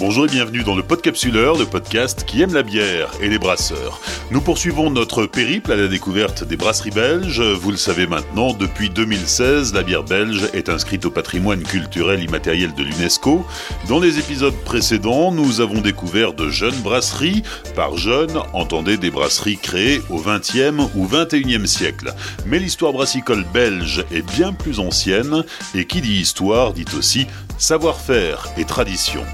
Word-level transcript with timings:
Bonjour 0.00 0.24
et 0.24 0.28
bienvenue 0.28 0.62
dans 0.62 0.74
le 0.74 0.82
Podcapsuleur, 0.82 1.58
le 1.58 1.66
podcast 1.66 2.24
qui 2.24 2.40
aime 2.40 2.54
la 2.54 2.62
bière 2.62 3.10
et 3.20 3.28
les 3.28 3.38
brasseurs. 3.38 4.00
Nous 4.30 4.40
poursuivons 4.40 4.88
notre 4.88 5.26
périple 5.26 5.72
à 5.72 5.76
la 5.76 5.88
découverte 5.88 6.42
des 6.42 6.56
brasseries 6.56 6.90
belges. 6.90 7.42
Vous 7.42 7.70
le 7.70 7.76
savez 7.76 8.06
maintenant, 8.06 8.54
depuis 8.54 8.88
2016, 8.88 9.74
la 9.74 9.82
bière 9.82 10.02
belge 10.02 10.48
est 10.54 10.70
inscrite 10.70 11.04
au 11.04 11.10
patrimoine 11.10 11.62
culturel 11.62 12.24
immatériel 12.24 12.72
de 12.72 12.82
l'UNESCO. 12.82 13.44
Dans 13.88 14.00
les 14.00 14.18
épisodes 14.18 14.56
précédents, 14.64 15.32
nous 15.32 15.60
avons 15.60 15.82
découvert 15.82 16.32
de 16.32 16.48
jeunes 16.48 16.80
brasseries. 16.80 17.42
Par 17.76 17.98
jeunes, 17.98 18.40
entendez 18.54 18.96
des 18.96 19.10
brasseries 19.10 19.58
créées 19.58 20.00
au 20.08 20.22
XXe 20.22 20.80
ou 20.94 21.06
XXIe 21.08 21.68
siècle. 21.68 22.14
Mais 22.46 22.58
l'histoire 22.58 22.94
brassicole 22.94 23.44
belge 23.52 24.02
est 24.10 24.26
bien 24.34 24.54
plus 24.54 24.80
ancienne 24.80 25.44
et 25.74 25.84
qui 25.84 26.00
dit 26.00 26.20
histoire 26.20 26.72
dit 26.72 26.86
aussi 26.96 27.26
savoir-faire 27.58 28.46
et 28.56 28.64
tradition. 28.64 29.26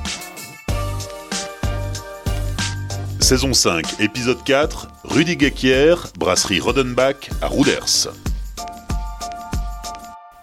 Saison 3.26 3.54
5, 3.54 3.98
épisode 3.98 4.44
4, 4.44 4.86
Rudy 5.02 5.36
Gekier, 5.36 5.96
brasserie 6.16 6.60
Rodenbach 6.60 7.28
à 7.42 7.48
Rouders. 7.48 8.06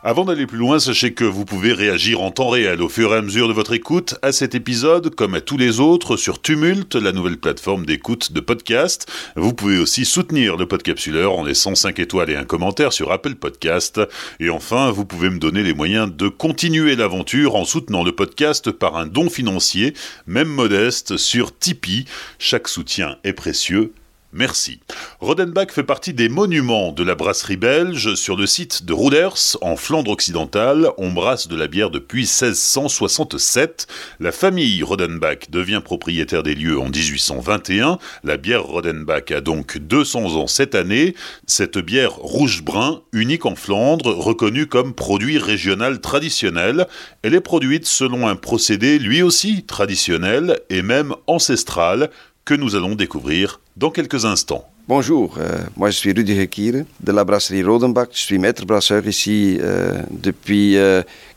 Avant 0.05 0.25
d'aller 0.25 0.47
plus 0.47 0.57
loin, 0.57 0.79
sachez 0.79 1.13
que 1.13 1.23
vous 1.23 1.45
pouvez 1.45 1.71
réagir 1.71 2.19
en 2.19 2.29
temps 2.29 2.49
réel 2.49 2.81
au 2.81 2.89
fur 2.89 3.13
et 3.13 3.17
à 3.19 3.21
mesure 3.21 3.47
de 3.47 3.53
votre 3.53 3.71
écoute 3.71 4.15
à 4.21 4.33
cet 4.33 4.53
épisode, 4.53 5.15
comme 5.15 5.33
à 5.33 5.39
tous 5.39 5.55
les 5.55 5.79
autres, 5.79 6.17
sur 6.17 6.41
Tumult, 6.41 6.95
la 6.95 7.13
nouvelle 7.13 7.37
plateforme 7.37 7.85
d'écoute 7.85 8.33
de 8.33 8.41
podcast. 8.41 9.09
Vous 9.37 9.53
pouvez 9.53 9.77
aussi 9.77 10.03
soutenir 10.03 10.57
le 10.57 10.65
podcapsuleur 10.65 11.31
en 11.31 11.45
laissant 11.45 11.73
5 11.73 11.99
étoiles 11.99 12.31
et 12.31 12.35
un 12.35 12.43
commentaire 12.43 12.91
sur 12.91 13.13
Apple 13.13 13.35
Podcast. 13.35 14.01
Et 14.41 14.49
enfin, 14.49 14.91
vous 14.91 15.05
pouvez 15.05 15.29
me 15.29 15.39
donner 15.39 15.63
les 15.63 15.73
moyens 15.73 16.13
de 16.13 16.27
continuer 16.27 16.97
l'aventure 16.97 17.55
en 17.55 17.63
soutenant 17.63 18.03
le 18.03 18.11
podcast 18.11 18.71
par 18.71 18.97
un 18.97 19.05
don 19.05 19.29
financier, 19.29 19.93
même 20.27 20.49
modeste, 20.49 21.15
sur 21.15 21.57
Tipeee. 21.57 22.03
Chaque 22.39 22.67
soutien 22.67 23.15
est 23.23 23.31
précieux 23.31 23.93
Merci. 24.35 24.79
Rodenbach 25.19 25.71
fait 25.71 25.83
partie 25.83 26.11
des 26.11 26.27
monuments 26.27 26.91
de 26.91 27.03
la 27.03 27.13
brasserie 27.13 27.55
belge. 27.55 28.15
Sur 28.15 28.35
le 28.35 28.47
site 28.47 28.83
de 28.83 28.91
Rouders, 28.91 29.57
en 29.61 29.75
Flandre 29.75 30.09
occidentale, 30.09 30.89
on 30.97 31.11
brasse 31.11 31.47
de 31.47 31.55
la 31.55 31.67
bière 31.67 31.91
depuis 31.91 32.21
1667. 32.21 33.85
La 34.19 34.31
famille 34.31 34.81
Rodenbach 34.81 35.51
devient 35.51 35.81
propriétaire 35.85 36.41
des 36.41 36.55
lieux 36.55 36.79
en 36.79 36.89
1821. 36.89 37.99
La 38.23 38.37
bière 38.37 38.63
Rodenbach 38.63 39.29
a 39.29 39.41
donc 39.41 39.77
200 39.77 40.35
ans 40.35 40.47
cette 40.47 40.73
année. 40.73 41.13
Cette 41.45 41.77
bière 41.77 42.13
rouge-brun, 42.15 43.01
unique 43.11 43.45
en 43.45 43.55
Flandre, 43.55 44.17
reconnue 44.17 44.65
comme 44.65 44.95
produit 44.95 45.37
régional 45.37 46.01
traditionnel, 46.01 46.87
elle 47.21 47.35
est 47.35 47.41
produite 47.41 47.85
selon 47.85 48.27
un 48.27 48.35
procédé 48.35 48.97
lui 48.97 49.21
aussi 49.21 49.63
traditionnel 49.63 50.59
et 50.71 50.81
même 50.81 51.13
ancestral 51.27 52.09
que 52.45 52.55
nous 52.55 52.75
allons 52.75 52.95
découvrir 52.95 53.59
dans 53.77 53.89
quelques 53.89 54.25
instants. 54.25 54.67
Bonjour, 54.87 55.37
euh, 55.39 55.59
moi 55.77 55.89
je 55.89 55.95
suis 55.95 56.11
Rudy 56.11 56.37
Hekire 56.39 56.83
de 56.99 57.11
la 57.11 57.23
brasserie 57.23 57.63
Rodenbach. 57.63 58.09
Je 58.11 58.19
suis 58.19 58.37
maître 58.37 58.65
brasseur 58.65 59.07
ici 59.07 59.57
euh, 59.61 60.01
depuis 60.11 60.77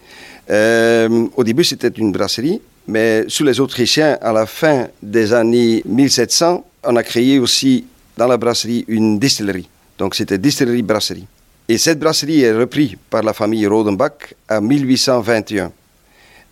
au 1.37 1.43
début, 1.45 1.63
c'était 1.63 1.87
une 1.87 2.11
brasserie 2.11 2.59
mais 2.87 3.25
sous 3.27 3.43
les 3.43 3.59
Autrichiens, 3.59 4.17
à 4.21 4.31
la 4.31 4.45
fin 4.45 4.87
des 5.01 5.33
années 5.33 5.81
1700, 5.85 6.65
on 6.83 6.95
a 6.95 7.03
créé 7.03 7.39
aussi 7.39 7.85
dans 8.15 8.27
la 8.27 8.37
brasserie 8.37 8.85
une 8.87 9.17
distillerie. 9.17 9.67
Donc 9.97 10.15
c'était 10.15 10.37
distillerie-brasserie. 10.37 11.25
Et 11.67 11.77
cette 11.77 11.99
brasserie 11.99 12.41
est 12.41 12.53
reprise 12.53 12.95
par 13.09 13.23
la 13.23 13.33
famille 13.33 13.65
Rodenbach 13.65 14.33
en 14.49 14.61
1821. 14.61 15.71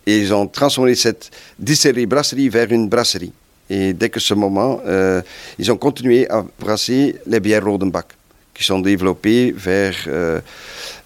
Et 0.05 0.19
ils 0.19 0.33
ont 0.33 0.47
transformé 0.47 0.95
cette 0.95 1.29
distillerie-brasserie 1.59 2.49
vers 2.49 2.71
une 2.71 2.89
brasserie. 2.89 3.31
Et 3.69 3.93
dès 3.93 4.09
que 4.09 4.19
ce 4.19 4.33
moment, 4.33 4.81
euh, 4.85 5.21
ils 5.59 5.71
ont 5.71 5.77
continué 5.77 6.29
à 6.29 6.43
brasser 6.59 7.15
les 7.27 7.39
bières 7.39 7.63
Rodenbach, 7.63 8.07
qui 8.53 8.63
sont 8.63 8.79
développées 8.79 9.53
vers 9.55 9.95
euh, 10.07 10.41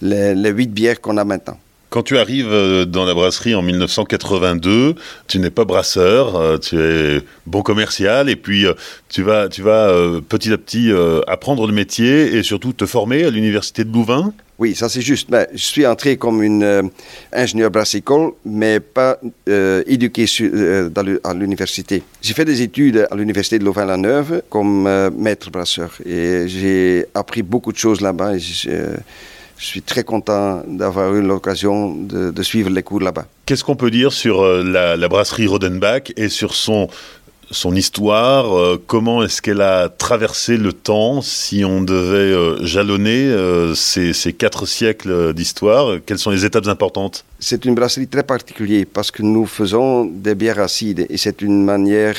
les 0.02 0.50
huit 0.50 0.72
bières 0.72 1.02
qu'on 1.02 1.18
a 1.18 1.24
maintenant. 1.24 1.60
Quand 1.98 2.04
tu 2.04 2.20
arrives 2.20 2.52
euh, 2.52 2.86
dans 2.86 3.06
la 3.06 3.16
brasserie 3.16 3.56
en 3.56 3.64
1982, 3.64 4.94
tu 5.28 5.40
n'es 5.40 5.50
pas 5.50 5.66
brasseur, 5.66 6.36
euh, 6.36 6.60
tu 6.60 6.80
es 6.80 7.24
bon 7.48 7.64
commercial 7.64 8.30
et 8.30 8.36
puis 8.36 8.68
euh, 8.68 8.76
tu 9.10 9.24
vas, 9.24 9.50
tu 9.50 9.64
vas 9.64 9.92
petit 10.30 10.54
à 10.54 10.60
petit 10.60 10.92
apprendre 11.26 11.66
le 11.66 11.74
métier 11.74 12.36
et 12.36 12.44
surtout 12.44 12.72
te 12.72 12.86
former 12.86 13.24
à 13.24 13.32
l'université 13.32 13.84
de 13.84 13.92
Louvain. 13.92 14.32
Oui, 14.60 14.76
ça 14.76 14.90
c'est 14.90 15.02
juste. 15.02 15.32
Ben, 15.32 15.48
je 15.54 15.66
suis 15.66 15.88
entré 15.88 16.18
comme 16.18 16.44
une 16.44 16.92
ingénieur 17.34 17.72
brassicole, 17.72 18.34
mais 18.46 18.80
pas 18.80 19.18
éduqué 19.88 20.26
à 21.24 21.34
l'université. 21.34 22.04
J'ai 22.22 22.36
fait 22.36 22.46
des 22.46 22.62
études 22.62 23.08
à 23.10 23.16
l'université 23.16 23.58
de 23.58 23.64
Louvain-la-Neuve 23.64 24.44
comme 24.52 24.88
maître 25.18 25.50
brasseur 25.50 25.96
et 26.06 26.48
j'ai 26.48 27.08
appris 27.16 27.42
beaucoup 27.42 27.72
de 27.72 27.78
choses 27.78 28.02
là-bas 28.02 28.34
je 29.58 29.66
suis 29.66 29.82
très 29.82 30.04
content 30.04 30.64
d'avoir 30.68 31.14
eu 31.16 31.22
l'occasion 31.22 31.96
de, 31.96 32.44
suivre 32.44 32.70
les 32.70 32.84
cours 32.84 33.02
là-bas. 33.02 33.26
Qu'est-ce 33.46 33.64
qu'on 33.64 33.76
peut 33.76 33.92
dire 33.92 34.14
sur 34.14 34.42
euh, 34.42 34.64
la, 34.64 35.08
brasserie 35.08 35.48
Rodenbach 35.48 36.12
et 36.16 36.30
sur 36.30 36.54
son, 36.54 36.88
son 37.50 37.76
histoire 37.76 38.56
euh, 38.56 38.82
Comment 38.86 39.24
est-ce 39.24 39.42
qu'elle 39.42 39.62
a 39.62 39.90
traversé 39.90 40.58
le 40.58 40.74
temps 40.74 41.22
Si 41.22 41.66
on 41.66 41.82
devait 41.82 42.18
euh, 42.18 42.64
jalonner 42.64 43.34
ces, 43.76 44.14
ces, 44.14 44.34
quatre 44.34 44.66
siècles 44.68 45.34
d'histoire, 45.34 45.98
quelles 46.06 46.20
sont 46.20 46.32
les 46.32 46.46
étapes 46.46 46.68
importantes? 46.68 47.26
C'est 47.40 47.66
une 47.66 47.74
brasserie 47.74 48.08
très 48.08 48.24
particulière 48.24 48.86
parce 48.94 49.10
que 49.10 49.24
nous 49.24 49.46
faisons 49.46 50.06
des 50.06 50.36
bières 50.36 50.60
acides 50.60 51.08
et 51.10 51.18
c'est 51.18 51.42
une 51.42 51.66
manière 51.66 52.18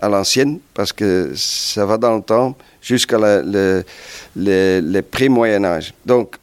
à 0.00 0.08
l'ancienne 0.08 0.58
parce 0.74 0.92
que 0.92 1.32
ça 1.34 1.84
va 1.86 1.98
dans 1.98 2.16
le 2.16 2.22
temps 2.22 2.56
jusqu'à 2.82 3.18
le, 3.18 3.82
pré-Moyen 5.10 5.64
Âge. 5.64 5.94
Donc, 6.06 6.36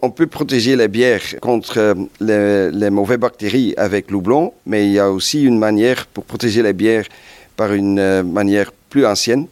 on 0.00 0.10
peut 0.10 0.26
protéger 0.26 0.74
les 0.74 0.88
bières 0.88 1.38
contre 1.40 1.94
les, 2.20 2.90
mauvaises 2.90 3.18
bactéries 3.18 3.74
avec 3.76 4.10
l'oublon, 4.10 4.52
mais 4.66 4.86
il 4.86 4.92
y 4.92 4.98
a 4.98 5.10
aussi 5.10 5.42
une 5.44 5.58
manière 5.58 6.06
pour 6.06 6.24
protéger 6.24 6.62
les 6.62 6.72
bières 6.72 7.06
par 7.56 7.72
une 7.72 7.98
euh, 7.98 8.22
manière 8.22 8.72
plus 8.90 9.06
ancienne. 9.06 9.46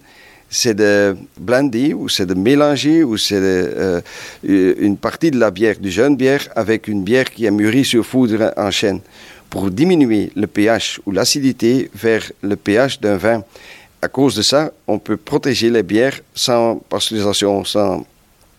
C'est 0.48 0.74
de 0.74 1.16
blender 1.38 1.94
ou 1.94 2.08
c'est 2.08 2.26
de 2.26 2.34
mélanger 2.34 3.04
ou 3.04 3.16
c'est 3.16 3.38
euh, 3.38 4.00
une 4.42 4.96
partie 4.96 5.30
de 5.30 5.38
la 5.38 5.52
bière, 5.52 5.78
du 5.78 5.90
jeune 5.90 6.16
bière, 6.16 6.48
avec 6.56 6.88
une 6.88 7.04
bière 7.04 7.30
qui 7.30 7.44
est 7.44 7.52
mûrie 7.52 7.84
sur 7.84 8.04
foudre 8.04 8.52
en 8.56 8.72
chêne 8.72 9.00
pour 9.50 9.70
diminuer 9.70 10.30
le 10.36 10.46
pH 10.46 11.00
ou 11.04 11.10
l'acidité 11.10 11.90
vers 11.94 12.22
le 12.40 12.56
pH 12.56 13.00
d'un 13.00 13.16
vin. 13.16 13.44
À 14.00 14.08
cause 14.08 14.34
de 14.36 14.42
ça, 14.42 14.70
on 14.86 14.98
peut 14.98 15.16
protéger 15.16 15.68
les 15.68 15.82
bières 15.82 16.20
sans 16.34 16.76
pasteurisation, 16.76 17.64
sans 17.64 18.06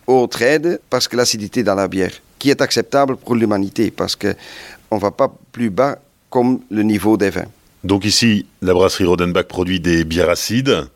autre 0.06 0.42
aide, 0.42 0.80
parce 0.90 1.08
que 1.08 1.16
l'acidité 1.16 1.62
dans 1.64 1.74
la 1.74 1.88
bière, 1.88 2.12
qui 2.38 2.50
est 2.50 2.60
acceptable 2.60 3.16
pour 3.16 3.34
l'humanité, 3.34 3.90
parce 3.90 4.14
qu'on 4.14 4.96
ne 4.96 5.00
va 5.00 5.10
pas 5.10 5.32
plus 5.50 5.70
bas 5.70 5.98
comme 6.30 6.60
le 6.70 6.82
niveau 6.82 7.16
des 7.16 7.30
vins. 7.30 7.48
Donc 7.82 8.04
ici, 8.04 8.46
la 8.60 8.74
brasserie 8.74 9.04
Rodenbach 9.04 9.46
produit 9.46 9.80
des 9.80 10.04
bières 10.04 10.30
acides 10.30 10.86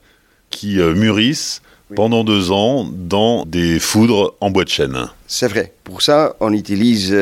qui 0.50 0.78
euh, 0.80 0.94
mûrissent 0.94 1.62
pendant 1.94 2.22
deux 2.22 2.52
ans 2.52 2.88
dans 2.92 3.44
des 3.44 3.80
foudres 3.80 4.34
en 4.40 4.50
bois 4.50 4.64
de 4.64 4.68
chêne. 4.68 5.08
C'est 5.26 5.48
vrai. 5.48 5.72
Pour 5.82 6.02
ça, 6.02 6.36
on 6.40 6.52
utilise 6.52 7.12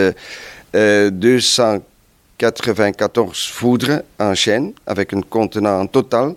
294 2.38 3.48
foudres 3.48 4.02
en 4.18 4.34
chêne 4.34 4.72
avec 4.86 5.12
un 5.14 5.20
contenant 5.22 5.86
total 5.86 6.34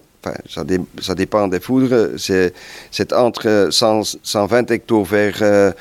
ça, 0.50 0.64
ça, 1.02 1.16
dépend 1.16 1.48
des 1.48 1.60
foudres, 1.60 2.18
c'est 2.18 3.14
entre 3.14 3.70
120 3.72 4.72
hectos 4.72 5.04
vers 5.04 5.74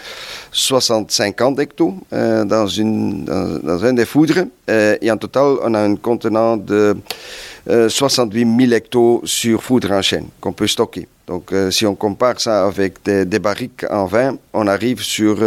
60-50 0.53 1.61
hectos 1.61 1.95
euh, 2.13 2.45
dans, 2.45 2.67
une, 2.67 3.25
dans, 3.25 3.85
un 3.85 3.93
des 3.93 4.05
foudres. 4.05 4.47
Euh, 4.69 4.97
et 5.01 5.11
en 5.11 5.17
total, 5.17 5.57
on 5.63 5.75
a 5.75 5.81
un 5.81 5.97
contenant 5.97 6.57
de 6.57 6.97
68 7.67 8.43
euh, 8.43 8.61
000 8.61 8.73
hectos 8.73 9.23
sur 9.25 9.63
foudre 9.63 9.93
en 9.93 10.03
chaîne 10.03 10.27
qu'on 10.41 10.53
peut 10.53 10.67
stocker. 10.67 11.09
Donc, 11.27 11.53
si 11.71 11.85
on 11.85 11.97
compare 11.97 12.41
ça 12.41 12.67
avec 12.67 13.03
des, 13.05 13.25
des, 13.25 13.41
barriques 13.41 13.85
en 13.91 14.05
vin, 14.07 14.37
on 14.53 14.69
arrive 14.69 15.03
sur 15.03 15.39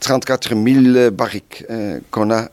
34 0.00 0.54
000 0.54 1.10
barriques 1.10 1.64
qu'on 2.10 2.30
a, 2.30 2.48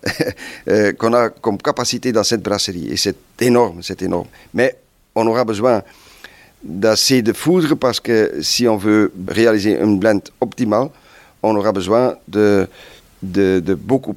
qu'on 0.97 1.13
a 1.13 1.29
comme 1.29 1.57
capacité 1.57 2.11
dans 2.11 2.23
cette 2.23 2.41
brasserie. 2.41 2.87
Et 2.89 2.97
c'est 2.97 3.17
énorme, 3.41 3.81
c'est 3.81 4.01
énorme. 4.01 4.27
Mais 4.53 4.75
on 5.15 5.27
aura 5.27 5.43
besoin 5.43 5.83
d'assez 6.63 7.21
de 7.21 7.33
foudre 7.33 7.75
parce 7.75 7.99
que 7.99 8.41
si 8.41 8.67
on 8.67 8.77
veut 8.77 9.11
réaliser 9.27 9.77
une 9.79 9.99
blend 9.99 10.21
optimale, 10.39 10.89
on 11.41 11.55
aura 11.55 11.71
besoin 11.71 12.15
de, 12.27 12.67
de, 13.21 13.73
beaucoup 13.75 14.15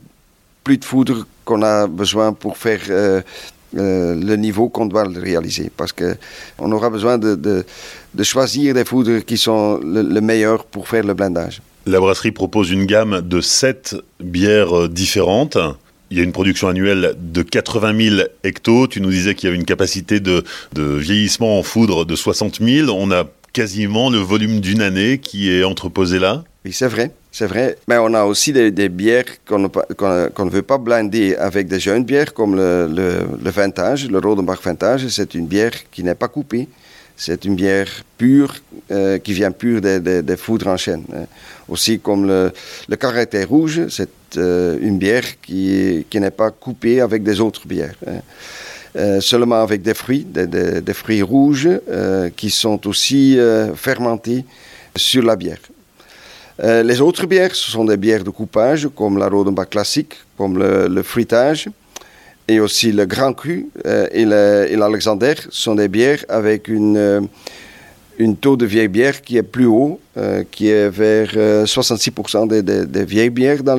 plus 0.63 0.79
de 0.79 0.85
foudre 0.85 1.27
qu'on 1.45 1.63
a 1.63 1.87
besoin 1.87 2.33
pour 2.33 2.57
faire 2.57 2.81
euh, 2.89 3.21
euh, 3.77 4.15
le 4.15 4.37
niveau 4.37 4.69
qu'on 4.69 4.87
doit 4.87 5.05
réaliser. 5.05 5.71
Parce 5.77 5.93
qu'on 5.93 6.73
aura 6.73 6.89
besoin 6.89 7.19
de, 7.19 7.35
de, 7.35 8.23
choisir 8.23 8.75
des 8.75 8.85
foudres 8.85 9.25
qui 9.25 9.37
sont 9.37 9.81
le, 9.83 10.03
le 10.03 10.21
meilleur 10.21 10.65
pour 10.65 10.89
faire 10.89 11.05
le 11.05 11.15
blendage. 11.15 11.61
La 11.89 12.01
brasserie 12.01 12.33
propose 12.33 12.73
une 12.73 12.85
gamme 12.85 13.21
de 13.21 13.41
7 13.41 13.95
bières 14.19 14.89
différentes. 14.89 15.57
Il 16.11 16.17
y 16.17 16.21
a 16.21 16.25
une 16.25 16.33
production 16.33 16.67
annuelle 16.67 17.15
de 17.17 17.43
80 17.43 18.17
000 18.17 18.29
hectos. 18.43 18.89
Tu 18.89 19.01
nous 19.01 19.11
disais 19.11 19.37
qu'il 19.37 19.47
y 19.47 19.51
avait 19.51 19.57
une 19.57 19.65
capacité 19.65 20.19
de, 20.19 20.43
vieillissement 20.75 21.61
en 21.61 21.63
foudre 21.63 22.05
de 22.05 22.17
60 22.17 22.61
000. 22.61 22.91
On 22.91 23.13
a 23.13 23.27
quasiment 23.53 24.11
le 24.11 24.19
volume 24.19 24.59
d'une 24.59 24.83
année 24.83 25.19
qui 25.19 25.49
est 25.49 25.63
entreposé 25.63 26.19
là. 26.19 26.43
Oui, 26.65 26.73
c'est 26.73 26.89
vrai, 26.89 27.13
c'est 27.31 27.47
vrai. 27.47 27.77
Mais 27.87 27.99
on 27.99 28.15
a 28.15 28.25
aussi 28.25 28.53
des, 28.53 28.89
bières 28.89 29.45
qu'on 29.47 29.61
ne 29.61 30.51
veut 30.51 30.63
pas 30.63 30.79
blinder 30.79 31.37
avec 31.37 31.69
des 31.69 31.79
jeunes 31.79 32.03
bières, 32.03 32.35
comme 32.35 32.57
le, 32.57 32.89
le 33.41 33.51
vintage, 33.53 34.09
le 34.11 34.19
Rodenbach 34.19 34.61
Vintage. 34.61 35.07
C'est 35.07 35.37
une 35.37 35.47
bière 35.47 35.71
qui 35.93 36.03
n'est 36.03 36.17
pas 36.17 36.27
coupée. 36.27 36.67
C'est 37.17 37.47
une 37.47 37.55
bière 37.55 37.89
pure, 38.19 38.55
euh, 38.91 39.19
qui 39.19 39.33
vient 39.33 39.51
pure 39.51 39.81
des, 39.81 40.37
foudres 40.37 40.69
en 40.69 40.77
chêne. 40.77 41.05
Hein. 41.15 41.25
Aussi 41.67 41.99
comme 41.99 42.27
le, 42.27 42.53
le 42.89 42.97
caractère 42.97 43.49
rouge, 43.49 43.89
c'est 43.89 44.11
euh, 44.37 44.79
une 44.81 44.99
bière 44.99 45.25
qui, 45.41 46.05
n'est 46.15 46.31
pas 46.31 46.51
coupée 46.51 47.01
avec 47.01 47.23
des 47.23 47.41
autres 47.41 47.67
bières. 47.67 47.95
Hein. 48.07 48.21
Euh, 48.97 49.21
seulement 49.21 49.63
avec 49.63 49.83
des 49.83 49.95
fruits, 49.95 50.25
des, 50.25 50.95
fruits 50.95 51.23
rouges 51.23 51.69
qui 52.37 52.51
sont 52.51 52.87
aussi 52.87 53.39
fermentés 53.75 54.45
sur 54.95 55.23
la 55.23 55.37
bière. 55.37 55.61
les 56.63 57.01
autres 57.01 57.27
bières, 57.27 57.55
ce 57.55 57.71
sont 57.71 57.85
des 57.85 57.99
bières 57.99 58.25
de 58.25 58.31
coupage, 58.31 58.89
comme 58.95 59.19
la 59.19 59.29
Rodenbach 59.29 59.69
classique, 59.69 60.15
comme 60.39 60.59
le, 60.59 60.89
le 60.89 61.03
fruitage 61.03 61.69
et 62.49 62.61
aussi 62.61 62.93
le 62.93 63.07
Grand 63.07 63.33
Cru 63.33 63.69
euh, 63.87 64.09
et 64.13 64.77
l'Alexander 64.77 65.35
sont 65.51 65.75
des 65.75 65.89
bières 65.89 66.25
avec 66.29 66.69
une, 66.69 66.97
euh, 66.97 67.21
une 68.19 68.37
taux 68.37 68.57
de 68.57 68.67
vieille 68.67 68.89
bière 68.89 69.21
qui 69.23 69.37
est 69.37 69.43
plus 69.43 69.67
haut, 69.67 70.01
euh, 70.17 70.45
qui 70.51 70.69
est 70.69 70.89
vers 70.89 71.33
66% 71.65 72.49
des, 72.49 72.63
des, 72.63 73.05
vieilles 73.05 73.31
bières 73.31 73.63
dans, 73.63 73.77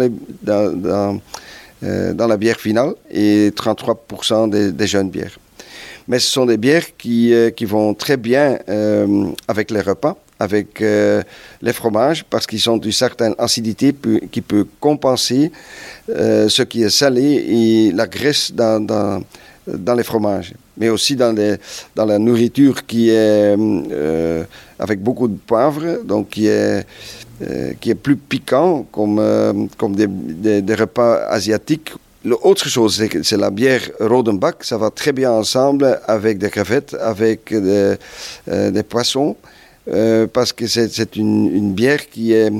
la 1.81 2.37
bière 2.37 2.59
finale 2.59 2.93
et 3.09 3.51
33% 3.51 4.49
des, 4.49 4.71
des, 4.71 4.87
jeunes 4.87 5.09
bières. 5.09 5.37
Mais 6.07 6.19
ce 6.19 6.29
sont 6.31 6.45
des 6.45 6.57
bières 6.57 6.95
qui, 6.97 7.33
qui 7.55 7.65
vont 7.65 7.93
très 7.93 8.17
bien 8.17 8.59
avec 9.47 9.71
les 9.71 9.81
repas 9.81 10.17
avec 10.39 10.81
euh, 10.81 11.23
les 11.61 11.73
fromages 11.73 12.23
parce 12.23 12.45
qu'ils 12.45 12.69
ont 12.69 12.77
une 12.77 12.91
certaine 12.91 13.33
acidité 13.37 13.93
qui 14.31 14.41
peut 14.41 14.67
compenser 14.79 15.51
euh, 16.09 16.47
ce 16.49 16.61
qui 16.63 16.83
est 16.83 16.89
salé 16.89 17.23
et 17.23 17.91
la 17.91 18.07
graisse 18.07 18.51
dans, 18.53 19.23
les 19.67 20.03
fromages. 20.03 20.53
Mais 20.77 20.89
aussi 20.89 21.15
dans, 21.15 21.35
la 21.95 22.19
nourriture 22.19 22.85
qui 22.85 23.09
est 23.09 23.55
euh, 23.57 24.43
avec 24.77 25.01
beaucoup 25.01 25.27
de 25.27 25.37
poivre, 25.37 26.03
donc 26.03 26.29
qui 26.29 26.47
est, 26.47 26.85
plus 28.01 28.15
piquant 28.15 28.85
comme, 28.91 29.67
des, 29.95 30.75
repas 30.75 31.27
asiatiques 31.29 31.93
L'autre 32.25 32.67
chose, 32.67 33.01
c'est 33.23 33.37
la 33.37 33.49
bière 33.49 33.83
Rodenbach. 34.01 34.55
Ça 34.61 34.77
va 34.77 34.89
très 34.89 35.13
bien 35.13 35.31
ensemble 35.31 35.97
avec 36.07 36.39
des 36.39 36.49
crevettes, 36.49 36.93
avec 36.99 37.53
des 37.53 38.83
poissons. 38.83 39.37
Euh, 39.89 40.27
parce 40.27 40.51
que 40.51 40.67
c'est 40.67 41.15
une, 41.15 41.73
bière 41.73 42.09
qui 42.09 42.33
est 42.33 42.51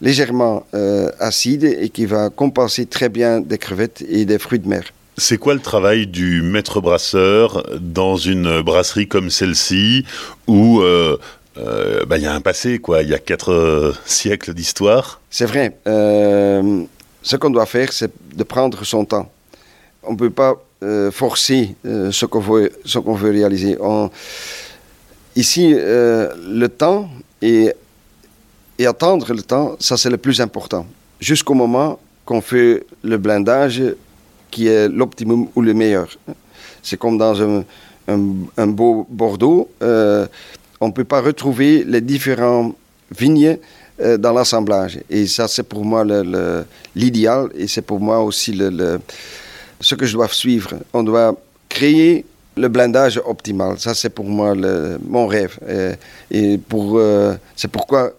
légèrement 0.00 0.66
euh, 0.74 1.10
acide 1.20 1.64
et 1.64 1.88
qui 1.90 2.06
va 2.06 2.28
compenser 2.28 2.86
très 2.86 3.08
bien 3.08 3.40
des 3.40 3.58
crevettes 3.58 4.04
et 4.08 4.24
des 4.24 4.38
fruits 4.38 4.58
de 4.58 4.68
mer. 4.68 4.84
C'est 5.16 5.38
quoi 5.38 5.54
le 5.54 5.60
travail 5.60 6.06
du 6.06 6.42
maître 6.42 6.80
brasseur 6.80 7.62
dans 7.78 8.16
une 8.16 8.62
brasserie 8.62 9.06
comme 9.06 9.30
celle-ci 9.30 10.04
où 10.46 10.80
euh, 10.80 11.16
bah, 12.06 12.16
il 12.16 12.22
y 12.22 12.26
a 12.26 12.34
un 12.34 12.40
passé, 12.40 12.78
quoi. 12.78 13.02
Il 13.02 13.10
y 13.10 13.14
a 13.14 13.18
quatre 13.18 13.94
siècles 14.06 14.54
d'histoire? 14.54 15.20
C'est 15.30 15.44
vrai. 15.44 15.76
ce 15.84 17.36
qu'on 17.36 17.50
doit 17.50 17.66
faire, 17.66 17.92
c'est 17.92 18.10
de 18.34 18.42
prendre 18.42 18.84
son 18.84 19.04
temps. 19.04 19.30
On 20.02 20.12
ne 20.12 20.16
peut 20.16 20.30
pas 20.30 20.56
forcer 21.12 21.76
ce 21.84 22.24
qu'on 22.24 22.40
veut, 22.40 22.72
veut, 22.84 23.30
réaliser. 23.30 23.76
On, 23.80 24.10
Ici, 25.34 25.72
euh, 25.74 26.28
le 26.46 26.68
temps 26.68 27.08
et, 27.40 27.72
attendre 28.84 29.32
le 29.32 29.42
temps, 29.42 29.76
ça 29.78 29.96
c'est 29.96 30.10
le 30.10 30.16
plus 30.16 30.40
important. 30.40 30.84
Jusqu'au 31.20 31.54
moment 31.54 32.00
qu'on 32.24 32.40
fait 32.40 32.84
le 33.04 33.16
blindage 33.16 33.80
qui 34.50 34.66
est 34.66 34.88
l'optimum 34.88 35.48
ou 35.54 35.62
le 35.62 35.72
meilleur. 35.72 36.08
C'est 36.82 36.98
comme 36.98 37.16
dans 37.16 37.40
un, 37.40 38.66
beau 38.66 39.06
Bordeaux, 39.08 39.70
euh, 39.82 40.26
on 40.80 40.88
ne 40.88 40.92
peut 40.92 41.04
pas 41.04 41.20
retrouver 41.20 41.84
les 41.84 42.00
différents 42.00 42.72
vignes 43.16 43.56
euh, 44.00 44.18
dans 44.18 44.32
l'assemblage. 44.32 44.98
Et 45.08 45.28
ça, 45.28 45.46
c'est 45.46 45.62
pour 45.62 45.84
moi 45.84 46.04
l'idéal 46.96 47.50
et 47.54 47.68
c'est 47.68 47.82
pour 47.82 48.00
moi 48.00 48.20
aussi 48.20 48.58
ce 49.80 49.94
que 49.94 50.06
je 50.06 50.12
dois 50.12 50.28
suivre. 50.28 50.74
On 50.92 51.04
doit 51.04 51.36
créer 51.68 52.24
le 52.56 52.68
blindage 52.68 53.20
optimal. 53.24 53.78
Ça, 53.78 53.94
c'est 53.94 54.10
pour 54.10 54.24
moi 54.24 54.54
mon 55.06 55.26
rêve. 55.26 55.58
Et, 56.32 56.58
euh, 56.72 57.36
c'est 57.56 57.70
pourquoi 57.70 58.12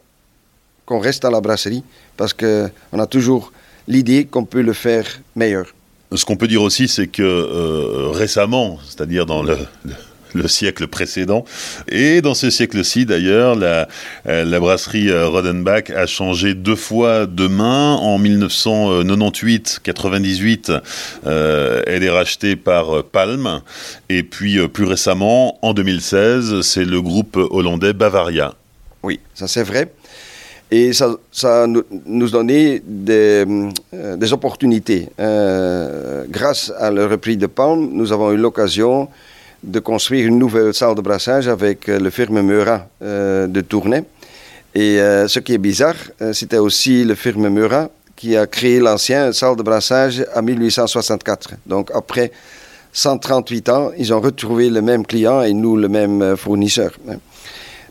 qu'on 0.85 0.99
reste 0.99 1.23
à 1.25 1.29
la 1.29 1.39
brasserie, 1.39 1.83
parce 2.17 2.33
qu'on 2.33 2.99
a 2.99 3.07
toujours 3.07 3.51
l'idée 3.87 4.25
qu'on 4.25 4.45
peut 4.45 4.61
le 4.61 4.73
faire 4.73 5.05
meilleur. 5.35 5.73
Ce 6.13 6.25
qu'on 6.25 6.35
peut 6.35 6.47
dire 6.47 6.61
aussi, 6.61 6.87
c'est 6.87 7.07
que 7.07 7.23
euh, 7.23 8.11
récemment, 8.11 8.77
c'est-à-dire 8.85 9.25
dans 9.25 9.41
le 9.41 9.57
siècle 10.47 10.87
précédent. 10.87 11.45
Et 11.87 12.21
dans 12.21 12.33
ce 12.33 12.49
siècle-ci, 12.49 13.05
d'ailleurs, 13.05 13.55
la, 13.55 13.87
euh, 14.27 14.59
brasserie 14.59 15.09
euh, 15.09 15.27
Rodenbach 15.27 15.89
a 15.95 16.05
changé 16.05 16.53
deux 16.53 16.75
fois 16.75 17.25
de 17.25 17.47
main. 17.47 17.93
En 17.95 18.19
1998-98, 18.19 20.81
euh, 21.25 21.81
elle 21.87 22.03
est 22.03 22.09
rachetée 22.09 22.55
par 22.55 23.03
Palm. 23.03 23.61
Et 24.09 24.23
puis, 24.23 24.59
plus 24.67 24.85
récemment, 24.85 25.57
en 25.61 25.73
2016, 25.73 26.61
c'est 26.61 26.85
le 26.85 27.01
groupe 27.01 27.37
hollandais 27.37 27.93
Bavaria. 27.93 28.53
Oui, 29.03 29.19
ça 29.33 29.47
c'est 29.47 29.63
vrai. 29.63 29.91
Et 30.71 30.93
ça, 30.93 31.13
ça 31.31 31.67
nous, 31.67 31.83
nous 32.05 32.29
donnait 32.29 32.81
des, 32.85 33.45
des 33.91 34.33
opportunités. 34.33 35.09
grâce 35.17 36.71
à 36.79 36.89
le 36.89 37.05
repris 37.05 37.37
de 37.37 37.45
Palm, 37.45 37.89
nous 37.91 38.11
avons 38.11 38.31
eu 38.31 38.37
l'occasion 38.37 39.07
de 39.63 39.79
construire 39.79 40.27
une 40.27 40.37
nouvelle 40.37 40.73
salle 40.73 40.95
de 40.95 41.01
brassage 41.01 41.47
avec 41.47 41.87
euh, 41.87 41.99
le 41.99 42.09
firme 42.09 42.41
Meura 42.41 42.87
euh, 43.01 43.47
de 43.47 43.61
Tournai. 43.61 44.03
Et 44.75 44.99
euh, 44.99 45.27
ce 45.27 45.39
qui 45.39 45.53
est 45.53 45.59
bizarre, 45.59 45.95
c'était 46.33 46.57
aussi 46.57 47.03
le 47.03 47.15
firme 47.15 47.47
Meura 47.49 47.89
qui 48.15 48.35
a 48.35 48.47
créé 48.47 48.79
l'ancienne 48.79 49.33
salle 49.33 49.55
de 49.55 49.63
brassage 49.63 50.25
en 50.35 50.41
1864. 50.41 51.51
Donc 51.65 51.89
après 51.93 52.31
138 52.91 53.69
ans, 53.69 53.91
ils 53.97 54.13
ont 54.13 54.19
retrouvé 54.19 54.69
le 54.69 54.81
même 54.81 55.05
client 55.05 55.41
et 55.41 55.53
nous 55.53 55.77
le 55.77 55.89
même 55.89 56.35
fournisseur. 56.37 56.91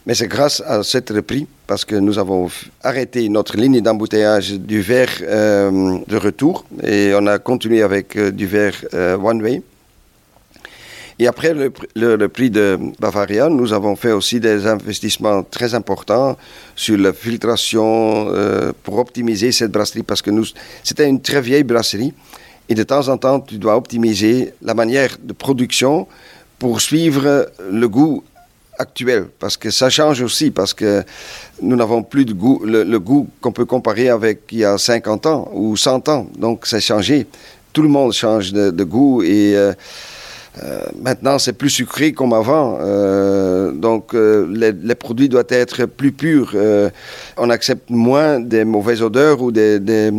Mais 0.07 0.15
c'est 0.15 0.29
grâce 0.29 0.61
à 0.67 0.83
cette 0.83 1.11
reprise, 1.11 1.47
parce 1.67 1.85
que 1.85 1.95
nous 1.95 2.19
avons 2.19 2.49
arrêté 2.83 3.29
notre 3.29 3.57
ligne 3.57 3.81
d'embouteillage 3.81 4.53
du 4.53 4.81
verre 4.81 5.11
de 5.21 6.17
retour 6.17 6.65
et 6.83 7.13
on 7.15 7.27
a 7.27 7.39
continué 7.39 7.83
avec 7.83 8.19
du 8.19 8.47
verre 8.47 8.75
one 9.23 9.43
way. 9.43 9.63
Et 11.19 11.27
après 11.27 11.55
le, 11.55 12.29
prix 12.29 12.51
de 12.51 12.79
Bavaria, 12.99 13.49
nous 13.49 13.73
avons 13.73 13.97
fait 13.97 14.13
aussi 14.13 14.41
des 14.41 14.67
investissements 14.67 15.43
très 15.43 15.75
importants 15.75 16.37
sur 16.75 16.97
la 16.97 17.13
filtration 17.13 18.29
euh, 18.31 18.73
pour 18.83 18.99
optimiser 18.99 19.53
cette 19.53 19.71
brasserie 19.73 20.03
parce 20.03 20.23
que 20.23 20.31
nous, 20.31 20.47
c'était 20.83 21.09
une 21.09 21.21
très 21.21 21.41
vieille 21.41 21.65
brasserie. 21.65 22.15
Et 22.69 22.75
de 22.75 22.83
temps 22.83 23.09
en 23.09 23.19
temps, 23.19 23.41
tu 23.41 23.59
dois 23.59 23.77
optimiser 23.77 24.55
la 24.63 24.75
manière 24.75 25.17
de 25.23 25.33
production 25.33 26.07
pour 26.59 26.81
suivre 26.81 27.51
le 27.71 27.89
goût 27.89 28.23
actuel, 28.79 29.27
parce 29.39 29.57
que 29.57 29.71
ça 29.71 29.91
change 29.91 30.23
aussi, 30.23 30.51
parce 30.51 30.75
que 30.75 31.03
nous 31.61 31.77
n'avons 31.77 32.03
plus 32.03 32.25
de 32.25 32.33
goût, 32.33 32.63
le, 32.65 32.99
goût 32.99 33.29
qu'on 33.41 33.53
peut 33.53 33.65
comparer 33.65 34.09
avec 34.09 34.43
il 34.53 34.59
y 34.59 34.65
a 34.65 34.79
50 34.79 35.27
ans 35.27 35.51
ou 35.53 35.77
100 35.77 36.09
ans. 36.09 36.27
Donc, 36.39 36.67
ça 36.67 36.77
a 36.77 36.81
changé. 36.81 37.27
Tout 37.73 37.83
le 37.83 37.89
monde 37.89 38.13
change 38.13 38.53
de, 38.53 38.85
goût 38.85 39.23
et 39.23 39.57
euh, 39.57 39.73
euh, 40.63 40.83
maintenant, 41.01 41.39
c'est 41.39 41.55
plus 41.55 41.71
sucré 41.71 42.13
comme 42.13 42.33
avant. 42.33 42.79
Euh, 42.81 43.73
donc, 43.73 44.13
les, 44.15 44.95
produits 44.95 45.29
doivent 45.29 45.47
être 45.49 45.87
plus 45.87 46.13
purs. 46.13 46.55
on 47.37 47.51
accepte 47.51 47.89
moins 47.89 48.39
des 48.39 48.65
mauvaises 48.65 49.03
odeurs 49.03 49.41
ou 49.41 49.51
des, 49.51 49.81
des, 49.81 50.11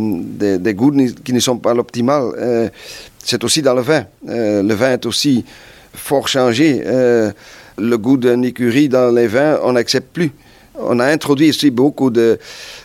des 0.58 0.74
goûts 0.74 0.92
qui 1.24 1.32
ne 1.32 1.40
sont 1.40 1.58
pas 1.58 1.74
l'optimal. 1.74 2.70
c'est 3.18 3.44
aussi 3.44 3.62
dans 3.62 3.74
le 3.74 3.82
vin. 3.82 4.04
le 4.26 4.74
vin 4.74 4.92
est 4.92 5.06
aussi 5.06 5.44
fort 5.94 6.26
changé 6.26 6.82
le 7.78 7.96
goût 7.98 8.16
d'une 8.16 8.44
écurie 8.44 8.88
dans 8.88 9.10
les 9.14 9.26
vins, 9.26 9.58
on 9.62 9.72
n'accepte 9.72 10.12
plus. 10.12 10.30
On 10.76 10.98
a 10.98 11.06
introduit 11.06 11.50
aussi 11.50 11.70
beaucoup 11.70 12.10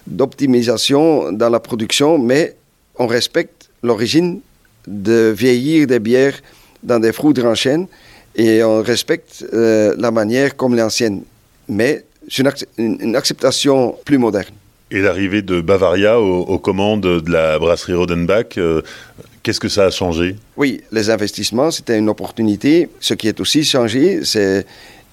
d'optimisation 0.08 1.32
dans 1.32 1.50
la 1.50 1.60
production, 1.60 2.18
mais 2.18 2.56
on 2.98 3.08
respecte 3.08 3.70
l'origine 3.82 4.42
de 4.88 5.34
vieillir 5.36 5.88
des 5.88 6.00
bières 6.00 6.40
dans 6.84 7.00
des 7.00 7.12
fruits 7.12 7.42
en 7.44 7.56
chêne 7.56 7.88
et 8.36 8.64
on 8.64 8.82
respecte 8.82 9.46
euh, 9.54 9.96
la 9.98 10.12
manière 10.12 10.56
comme 10.56 10.76
l'ancienne. 10.76 11.24
Mais 11.68 12.06
c'est 12.30 12.44
une, 12.78 13.16
acceptation 13.16 13.96
plus 14.06 14.18
moderne. 14.18 14.54
Et 14.92 15.02
l'arrivée 15.02 15.42
de 15.42 15.62
Bavaria 15.62 16.20
aux, 16.20 16.58
commandes 16.58 17.02
de 17.02 17.32
la 17.32 17.60
brasserie 17.60 17.94
Rodenbach, 17.94 18.58
euh, 18.58 18.82
Qu'est-ce 19.42 19.60
que 19.60 19.70
ça 19.70 19.86
a 19.86 19.90
changé? 19.90 20.36
Oui, 20.58 20.82
les 20.92 21.10
investissements, 21.10 21.72
c'était 21.72 21.98
une 21.98 22.10
opportunité. 22.10 22.90
Ce 23.00 23.14
qui 23.14 23.30
est 23.30 23.40
aussi 23.40 23.64
changé, 23.64 24.20
c'est 24.24 24.66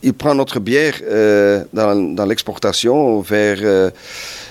il 0.03 0.15
prend 0.15 0.35
notre 0.35 0.61
bière 0.61 0.95
euh, 1.05 1.65
dans, 1.73 2.27
l'exportation 2.27 3.21
vers 3.21 3.93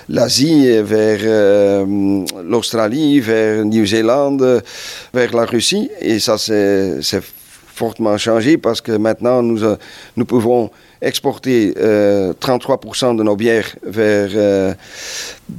l'Asie, 0.08 0.80
vers 0.82 1.20
euh, 1.22 2.24
l'Australie, 2.44 3.20
vers 3.20 3.64
Nouvelle-Zélande, 3.64 4.62
vers 5.12 5.34
la 5.34 5.44
Russie. 5.44 5.90
Et 6.00 6.18
ça, 6.18 6.38
c'est 6.38 7.22
fortement 7.74 8.16
changé 8.16 8.56
parce 8.56 8.80
que 8.80 8.92
maintenant, 8.92 9.42
nous, 9.42 9.60
nous 10.16 10.24
pouvons 10.24 10.70
exporter 11.02 11.72
33% 11.72 11.76
euh, 11.76 13.14
de 13.14 13.22
nos 13.22 13.36
bières 13.36 13.76
vers 13.84 14.30
euh, 14.34 14.74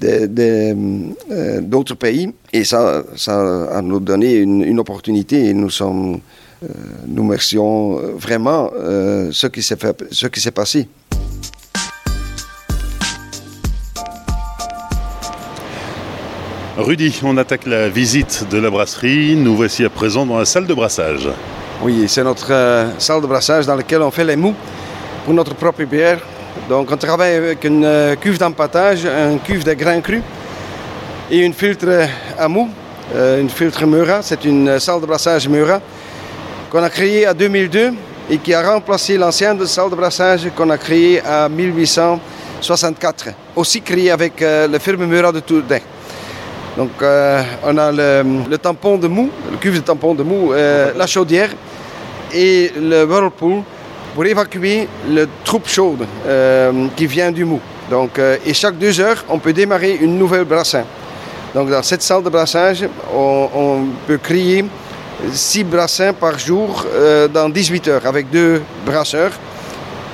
euh, 0.03 1.61
d'autres 1.61 1.95
pays. 1.95 2.33
Et 2.51 2.63
ça, 2.63 3.03
a 3.27 3.81
nous 3.81 3.99
donné 3.99 4.35
une, 4.35 4.79
opportunité 4.79 5.45
et 5.45 5.53
nous 5.53 5.69
sommes, 5.69 6.19
nous 7.07 7.23
mercions 7.23 7.97
vraiment 8.17 8.71
ce 9.31 9.47
qui 9.47 9.61
s'est 9.61 10.51
passé. 10.51 10.87
Rudy, 16.77 17.21
on 17.23 17.35
attaque 17.37 17.65
la 17.65 17.89
visite 17.89 18.45
de 18.51 18.59
la 18.59 18.69
brasserie. 18.69 19.35
Nous 19.35 19.55
voici 19.55 19.83
à 19.83 19.89
présent 19.89 20.27
dans 20.27 20.37
la 20.37 20.45
salle 20.45 20.67
de 20.67 20.75
brassage. 20.75 21.27
Oui, 21.81 22.05
c'est 22.07 22.23
notre 22.23 22.91
salle 22.99 23.19
de 23.19 23.25
brassage 23.25 23.65
dans 23.65 23.73
laquelle 23.73 24.03
on 24.03 24.11
fait 24.11 24.23
les 24.23 24.35
mous 24.35 24.53
pour 25.25 25.33
notre 25.33 25.55
propre 25.55 25.83
bière. 25.85 26.19
Donc 26.69 26.91
on 26.91 26.97
travaille 26.97 27.33
avec 27.33 27.63
une 27.63 27.83
euh, 27.83 28.15
cuve 28.15 28.37
d'empattage, 28.37 29.05
une 29.05 29.39
cuve 29.39 29.63
de 29.63 29.73
grains 29.73 30.01
crus 30.01 30.21
et 31.31 31.39
une 31.39 31.53
filtre 31.55 32.07
à 32.37 32.47
mou, 32.47 32.69
euh, 33.15 33.41
une 33.41 33.49
filtre 33.49 33.83
Mura. 33.87 34.21
C'est 34.21 34.45
une 34.45 34.79
salle 34.79 35.01
de 35.01 35.07
brassage 35.07 35.49
Mura 35.49 35.81
qu'on 36.69 36.83
a 36.83 36.91
créée 36.91 37.27
en 37.27 37.33
2002 37.33 37.93
et 38.29 38.37
qui 38.37 38.53
a 38.53 38.61
remplacé 38.61 39.17
l'ancienne 39.17 39.65
salle 39.65 39.89
de 39.89 39.95
brassage 39.95 40.47
qu'on 40.55 40.69
a 40.69 40.77
créée 40.77 41.23
en 41.27 41.49
1864, 41.49 43.29
aussi 43.55 43.81
créée 43.81 44.11
avec 44.11 44.39
euh, 44.43 44.67
le 44.67 44.77
firme 44.77 45.05
Mura 45.07 45.31
de 45.31 45.39
Tourdin. 45.39 45.79
Donc 46.77 46.91
on 47.01 47.77
a 47.77 47.91
le, 47.91 48.55
tampon 48.57 48.97
de 48.97 49.07
mou, 49.07 49.29
le 49.51 49.57
cuve 49.57 49.75
de 49.75 49.81
tampon 49.81 50.13
de 50.13 50.23
mou, 50.23 50.53
la 50.53 51.07
chaudière 51.07 51.49
et 52.33 52.71
le 52.79 53.03
whirlpool 53.03 53.63
pour 54.17 54.25
évacuer 54.25 54.87
le 55.07 55.27
troupe 55.43 55.67
chaude 55.67 56.03
euh, 56.25 56.87
qui 56.95 57.05
vient 57.05 57.31
du 57.31 57.45
mou. 57.45 57.59
Donc, 57.87 58.17
euh, 58.17 58.37
et 58.43 58.51
chaque 58.51 58.75
deux 58.79 58.99
heures, 58.99 59.23
on 59.29 59.37
peut 59.37 59.53
démarrer 59.53 59.95
une 60.01 60.17
nouvelle 60.17 60.43
brassin. 60.43 60.85
Donc 61.53 61.69
dans 61.69 61.83
cette 61.83 62.01
salle 62.01 62.23
de 62.23 62.29
brassage, 62.29 62.87
on, 63.13 63.85
peut 64.07 64.17
créer 64.17 64.65
six 65.31 65.63
brassins 65.63 66.13
par 66.13 66.39
jour 66.39 66.83
euh, 66.91 67.27
dans 67.27 67.47
18 67.47 67.87
heures 67.89 68.05
avec 68.07 68.31
deux 68.31 68.63
brasseurs 68.87 69.33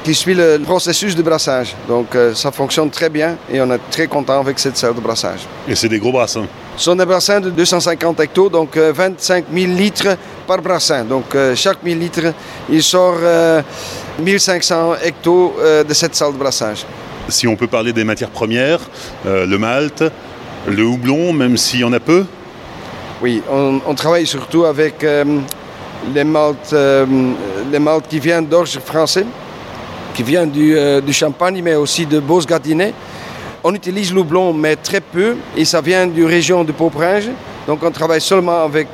qui 0.03 0.13
suivent 0.13 0.37
le 0.37 0.59
processus 0.59 1.15
de 1.15 1.21
brassage. 1.21 1.75
Donc 1.87 2.07
ça 2.33 2.51
fonctionne 2.51 2.89
très 2.89 3.09
bien 3.09 3.37
et 3.51 3.61
on 3.61 3.71
est 3.71 3.79
très 3.89 4.07
content 4.07 4.39
avec 4.39 4.59
cette 4.59 4.75
salle 4.75 4.95
de 4.95 4.99
brassage. 4.99 5.41
Et 5.67 5.75
c'est 5.75 5.87
des 5.87 5.99
gros 5.99 6.11
brassins 6.11 6.45
Ce 6.75 6.83
sont 6.83 6.95
des 6.95 7.05
brassins 7.05 7.39
de 7.39 7.49
250 7.49 8.19
hectos, 8.19 8.49
donc 8.49 8.75
25 8.75 9.45
000 9.53 9.71
litres 9.73 10.17
par 10.45 10.61
brassin. 10.61 11.05
Donc 11.05 11.35
chaque 11.55 11.81
1000 11.83 11.99
litres, 11.99 12.33
il 12.69 12.83
sort 12.83 13.15
1500 14.19 14.95
hectos 15.03 15.55
euh, 15.59 15.83
de 15.83 15.93
cette 15.93 16.15
salle 16.15 16.33
de 16.33 16.37
brassage. 16.37 16.85
Si 17.29 17.47
on 17.47 17.55
peut 17.55 17.67
parler 17.67 17.93
des 17.93 18.03
matières 18.03 18.29
premières, 18.29 18.79
euh, 19.25 19.45
le 19.45 19.57
malt, 19.57 20.03
le 20.67 20.83
houblon, 20.83 21.33
même 21.33 21.57
s'il 21.57 21.79
y 21.79 21.83
en 21.83 21.93
a 21.93 21.99
peu 21.99 22.25
Oui, 23.21 23.41
on, 23.49 23.95
travaille 23.95 24.27
surtout 24.27 24.65
avec 24.65 25.03
euh, 25.03 25.23
les 26.13 26.23
maltes, 26.23 26.75
les 27.71 27.79
maltes 27.79 28.07
qui 28.09 28.19
viennent 28.19 28.45
d'orge 28.45 28.77
français, 28.79 29.25
qui 30.13 30.23
viennent 30.23 30.51
du, 30.51 31.13
Champagne, 31.13 31.61
mais 31.63 31.75
aussi 31.75 32.05
de 32.05 32.19
Beauce-Gâtinais. 32.19 32.93
On 33.63 33.73
utilise 33.73 34.13
l'houblon, 34.13 34.53
mais 34.53 34.75
très 34.75 35.01
peu, 35.01 35.37
et 35.55 35.65
ça 35.65 35.81
vient 35.81 36.05
du 36.07 36.25
région 36.25 36.63
de 36.63 36.71
Poupringe. 36.71 37.29
Donc 37.65 37.81
on 37.83 37.91
travaille 37.91 38.21
seulement 38.21 38.63
avec 38.63 38.87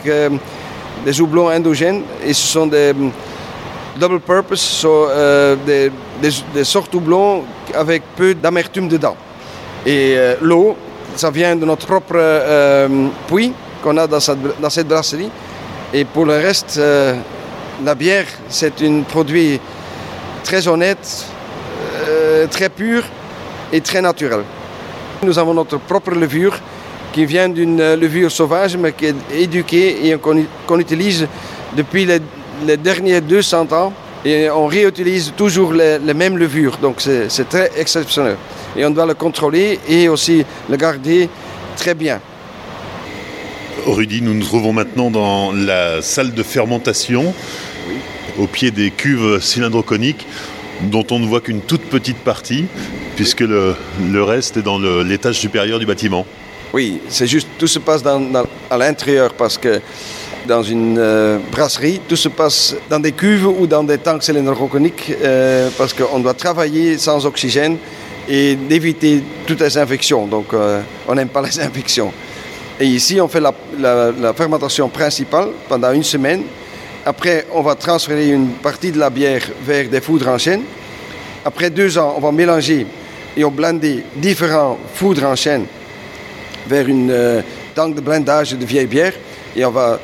des 1.06 1.22
houblons 1.22 1.50
endogènes, 1.50 2.04
et 2.24 2.34
ce 2.34 2.48
sont 2.48 2.68
des 2.68 2.94
double 4.00 4.20
purpose, 4.22 4.62
so, 4.62 5.10
euh, 5.10 5.56
des, 6.22 6.64
sortes 6.64 6.96
houblons 6.96 7.44
avec 7.76 8.02
peu 8.16 8.34
d'amertume 8.34 8.88
dedans. 8.88 9.16
Et 9.86 10.16
euh, 10.16 10.36
l'eau, 10.42 10.76
ça 11.16 11.30
vient 11.30 11.56
de 11.56 11.66
notre 11.66 11.86
propre 11.86 12.16
euh, 12.16 13.08
puits 13.28 13.54
qu'on 13.84 13.98
a 13.98 14.08
dans 14.08 14.20
dans 14.60 14.70
cette, 14.70 14.88
brasserie. 14.88 15.30
Et 15.94 16.06
pour 16.06 16.26
le 16.26 16.34
reste, 16.34 16.80
la 17.84 17.96
bière, 17.96 18.28
c'est 18.48 18.82
un 18.84 19.02
produit 19.02 19.60
très 20.44 20.68
honnête, 20.68 21.26
très 22.52 22.70
pur 22.70 23.04
et 23.72 23.82
très 23.82 24.02
naturel. 24.02 24.42
Nous 25.24 25.38
avons 25.38 25.54
notre 25.54 25.78
propre 25.78 26.12
levure 26.12 26.58
qui 27.14 27.26
vient 27.26 27.50
d'une 27.50 27.96
levure 27.96 28.32
sauvage, 28.32 28.78
mais 28.78 28.94
qui 28.94 29.08
est 29.08 29.16
éduquée 29.32 30.08
et 30.08 30.18
qu'on 30.18 30.80
utilise 30.80 31.28
depuis 31.76 32.06
les 32.06 32.20
les 32.66 32.78
derniers 32.78 33.22
200 33.22 33.72
ans 33.72 33.94
et 34.26 34.50
on 34.50 34.68
réutilise 34.68 35.34
toujours 35.36 35.74
les, 35.74 36.00
mêmes 36.14 36.38
levures. 36.38 36.78
Donc 36.78 37.02
c'est 37.02 37.50
très 37.50 37.72
exceptionnel. 37.78 38.36
Et 38.76 38.86
on 38.86 38.92
doit 38.92 39.06
le 39.06 39.14
contrôler 39.14 39.80
et 39.88 40.10
aussi 40.10 40.44
le 40.70 40.78
garder 40.78 41.30
très 41.78 41.94
bien. 41.94 42.20
Rudy, 43.86 44.22
nous 44.22 44.34
nous 44.34 44.44
trouvons 44.46 44.74
maintenant 44.74 45.10
dans 45.10 45.52
la 45.54 46.02
salle 46.02 46.34
de 46.34 46.44
fermentation, 46.44 47.34
au 48.40 48.48
pied 48.48 48.72
des 48.72 48.92
cuves 48.92 49.40
cylindroconiques, 49.42 50.26
dont 50.82 51.06
on 51.12 51.20
ne 51.20 51.28
voit 51.28 51.42
qu'une 51.42 51.62
toute 51.62 51.82
petite 51.82 52.18
partie, 52.18 52.66
puisque 53.16 53.42
le, 53.42 53.76
reste 54.24 54.58
est 54.58 54.62
dans 54.62 54.80
l'étage 55.04 55.38
supérieur 55.38 55.80
du 55.80 55.86
bâtiment. 55.86 56.26
Oui, 56.74 57.00
c'est 57.10 57.28
juste, 57.28 57.48
tout 57.58 57.68
se 57.68 57.80
passe 57.80 58.04
à 58.70 58.78
l'intérieur 58.78 59.34
parce 59.34 59.58
que 59.58 59.82
dans 60.50 60.64
une 60.64 60.98
euh, 60.98 61.38
brasserie. 61.52 62.02
Tout 62.08 62.16
se 62.16 62.28
passe 62.28 62.76
dans 62.90 63.00
des 63.00 63.12
cuves 63.12 63.48
ou 63.48 63.68
dans 63.68 63.84
des 63.84 63.98
tanks 63.98 64.24
cylindroconiques 64.24 65.14
euh, 65.22 65.70
parce 65.78 65.94
qu'on 65.94 66.20
doit 66.20 66.34
travailler 66.34 66.98
sans 66.98 67.26
oxygène 67.26 67.78
et 68.28 68.56
d'éviter 68.56 69.24
toutes 69.46 69.62
les 69.62 69.78
infections. 69.78 70.28
Donc 70.28 70.54
euh, 70.54 70.82
on 71.08 71.16
n'aime 71.16 71.30
pas 71.30 71.42
les 71.48 71.60
infections. 71.60 72.12
Et 72.80 72.86
ici, 72.86 73.20
on 73.20 73.28
fait 73.28 73.42
la, 73.42 74.34
fermentation 74.34 74.88
principale 74.90 75.50
pendant 75.68 75.92
une 75.92 76.04
semaine. 76.04 76.44
Après, 77.06 77.46
on 77.54 77.62
va 77.62 77.76
transférer 77.76 78.30
une 78.30 78.50
partie 78.62 78.92
de 78.92 79.00
la 79.00 79.10
bière 79.10 79.42
vers 79.66 79.88
des 79.88 80.02
foudres 80.02 80.28
en 80.28 80.38
chaîne. 80.38 80.64
Après 81.46 81.70
deux 81.70 81.98
ans, 81.98 82.14
on 82.18 82.20
va 82.20 82.32
mélanger 82.32 82.86
et 83.38 83.44
on 83.46 83.52
blender 83.52 84.04
différents 84.16 84.78
foudres 84.94 85.24
en 85.24 85.36
chaîne 85.36 85.66
vers 86.68 86.88
une 86.88 87.44
tank 87.74 87.96
de 87.96 88.02
blindage 88.02 88.52
de 88.52 88.66
vieille 88.66 88.88
bière. 88.88 89.14
Et 89.56 89.64
on 89.64 89.72
va 89.72 90.00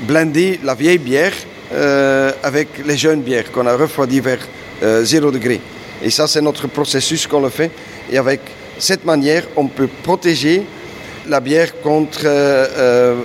blender 0.00 0.58
la 0.64 0.74
vieille 0.74 0.98
bière 0.98 1.32
euh, 1.72 2.32
avec 2.42 2.68
les 2.84 2.96
jeunes 2.96 3.20
bières 3.20 3.52
qu'on 3.52 3.66
a 3.66 3.76
refroidies 3.76 4.20
vers 4.20 4.40
0 4.80 5.30
degré. 5.30 5.60
Et 6.02 6.10
ça, 6.10 6.26
c'est 6.26 6.40
notre 6.40 6.66
processus 6.66 7.26
qu'on 7.26 7.40
le 7.40 7.50
fait. 7.50 7.70
Et 8.10 8.16
avec 8.16 8.40
cette 8.78 9.04
manière, 9.04 9.44
on 9.54 9.66
peut 9.66 9.88
protéger 10.02 10.62
la 11.28 11.40
bière 11.40 11.80
contre 11.82 12.22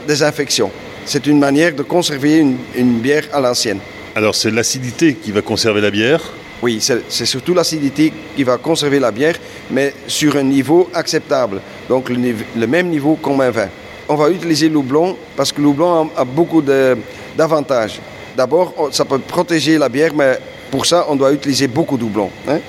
des 0.06 0.24
infections. 0.24 0.72
C'est 1.06 1.28
une 1.28 1.40
manière 1.40 1.74
de 1.74 1.84
conserver 1.84 2.38
une, 2.38 2.58
une 2.76 3.00
bière 3.00 3.26
à 3.34 3.40
l'ancienne. 3.40 3.80
Alors 4.16 4.36
c'est 4.36 4.52
l'acidité 4.52 5.16
qui 5.16 5.32
va 5.32 5.42
conserver 5.42 5.82
la 5.82 5.92
bière 5.92 6.22
Oui, 6.62 6.80
c'est 6.80 7.26
surtout 7.26 7.54
l'acidité 7.54 8.14
qui 8.36 8.44
va 8.44 8.58
conserver 8.58 9.00
la 9.00 9.12
bière, 9.12 9.36
mais 9.72 9.94
sur 10.08 10.36
un 10.36 10.44
niveau 10.44 10.90
acceptable, 10.94 11.62
donc 11.90 12.10
le, 12.10 12.18
le 12.56 12.68
même 12.68 12.90
niveau 12.90 13.16
qu'en 13.16 13.40
un 13.40 13.50
vin. 13.50 13.68
On 14.08 14.16
va 14.16 14.30
utiliser 14.30 14.70
l'oublon 14.70 15.18
parce 15.36 15.52
que 15.52 15.62
l'oublon 15.62 16.12
a, 16.16 16.22
a, 16.22 16.26
beaucoup 16.26 16.62
d'avantages. 16.62 18.00
D'abord, 18.38 18.90
ça 18.92 19.06
peut 19.06 19.20
protéger 19.20 19.78
la 19.78 19.90
bière, 19.90 20.12
mais 20.16 20.38
pour 20.70 20.86
ça, 20.86 21.06
on 21.10 21.16
doit 21.16 21.32
utiliser 21.32 21.68
beaucoup 21.68 21.98
d'oublon. 21.98 22.30
Hein. 22.48 22.60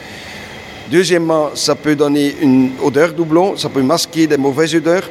Deuxièmement, 0.90 1.50
ça 1.54 1.74
peut 1.74 1.96
donner 1.96 2.34
une 2.40 2.72
odeur 2.82 3.12
doublon, 3.12 3.56
ça 3.56 3.68
peut 3.68 3.82
masquer 3.82 4.26
des 4.26 4.36
mauvaises 4.36 4.74
odeurs. 4.74 5.08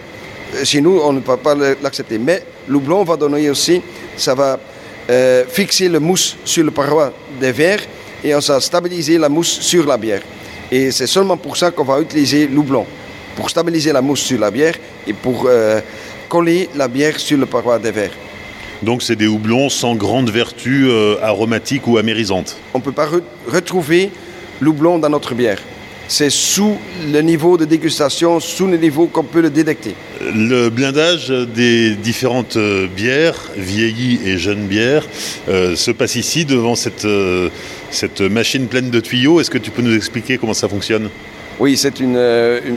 Chez 0.63 0.81
nous, 0.81 0.99
on 1.03 1.13
ne 1.13 1.19
peut 1.19 1.37
pas 1.37 1.55
l'accepter. 1.55 2.17
Mais 2.17 2.43
l'oublon 2.67 3.03
va 3.03 3.15
donner 3.17 3.49
aussi, 3.49 3.81
ça 4.15 4.35
va 4.35 4.59
euh, 5.09 5.43
fixer 5.47 5.89
le 5.89 5.99
mousse 5.99 6.37
sur 6.45 6.63
le 6.63 6.71
paroi 6.71 7.11
des 7.39 7.51
verres 7.51 7.81
et 8.23 8.33
on 8.33 8.39
va 8.39 8.59
stabiliser 8.59 9.17
la 9.17 9.29
mousse 9.29 9.59
sur 9.59 9.85
la 9.85 9.97
bière. 9.97 10.21
Et 10.71 10.91
c'est 10.91 11.07
seulement 11.07 11.37
pour 11.37 11.57
ça 11.57 11.71
qu'on 11.71 11.83
va 11.83 11.99
utiliser 11.99 12.47
l'oublon, 12.47 12.85
pour 13.35 13.49
stabiliser 13.49 13.91
la 13.91 14.01
mousse 14.01 14.21
sur 14.21 14.39
la 14.39 14.49
bière 14.49 14.75
et 15.05 15.13
pour 15.13 15.45
euh, 15.47 15.81
coller 16.29 16.69
la 16.75 16.87
bière 16.87 17.19
sur 17.19 17.37
le 17.37 17.45
paroi 17.45 17.79
des 17.79 17.91
verres. 17.91 18.13
Donc 18.81 19.03
c'est 19.03 19.15
des 19.15 19.27
houblons 19.27 19.69
sans 19.69 19.95
grande 19.95 20.29
vertu 20.29 20.87
euh, 20.89 21.15
aromatique 21.21 21.87
ou 21.87 21.97
amérisante 21.97 22.57
On 22.73 22.79
ne 22.79 22.83
peut 22.83 22.91
pas 22.91 23.05
re 23.05 23.21
retrouver 23.47 24.09
l'houblon 24.61 24.99
dans 24.99 25.09
notre 25.09 25.35
bière 25.35 25.59
c'est 26.13 26.29
sous 26.29 26.77
le 27.11 27.21
niveau 27.21 27.57
de 27.57 27.65
dégustation, 27.65 28.39
sous 28.39 28.67
le 28.67 28.77
niveau 28.77 29.07
qu'on 29.07 29.23
peut 29.23 29.41
le 29.41 29.49
détecter. 29.49 29.95
Le 30.21 30.69
blindage 30.69 31.29
des 31.29 31.95
différentes 31.95 32.55
euh, 32.55 32.85
bières, 32.87 33.49
vieillies 33.57 34.19
et 34.23 34.37
jeunes 34.37 34.67
bières, 34.67 35.07
euh, 35.49 35.75
se 35.75 35.89
passe 35.89 36.15
ici 36.15 36.45
devant 36.45 36.75
cette, 36.75 37.05
euh, 37.05 37.49
cette 37.89 38.21
machine 38.21 38.67
pleine 38.67 38.91
de 38.91 38.99
tuyaux. 38.99 39.41
Est-ce 39.41 39.49
que 39.49 39.57
tu 39.57 39.71
peux 39.71 39.81
nous 39.81 39.95
expliquer 39.95 40.37
comment 40.37 40.53
ça 40.53 40.69
fonctionne? 40.69 41.09
Oui, 41.59 41.75
c'est 41.75 41.99
une, 41.99 42.15
euh, 42.15 42.59
une, 42.63 42.75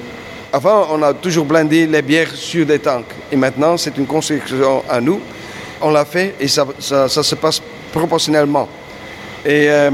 Avant, 0.50 0.88
on 0.92 1.02
a 1.02 1.12
toujours 1.12 1.44
blindé 1.44 1.86
les 1.86 2.00
bières 2.00 2.34
sur 2.34 2.64
des 2.64 2.78
tanks. 2.78 3.12
Et 3.30 3.36
maintenant, 3.36 3.76
c'est 3.76 3.98
une 3.98 4.06
construction 4.06 4.82
à 4.88 4.98
nous. 4.98 5.20
On 5.82 5.90
l'a 5.90 6.06
fait 6.06 6.34
et 6.40 6.48
ça, 6.48 6.66
ça, 6.78 7.06
ça 7.06 7.22
se 7.22 7.34
passe 7.34 7.60
proportionnellement. 7.92 8.66
Et 9.46 9.70
euh, 9.70 9.90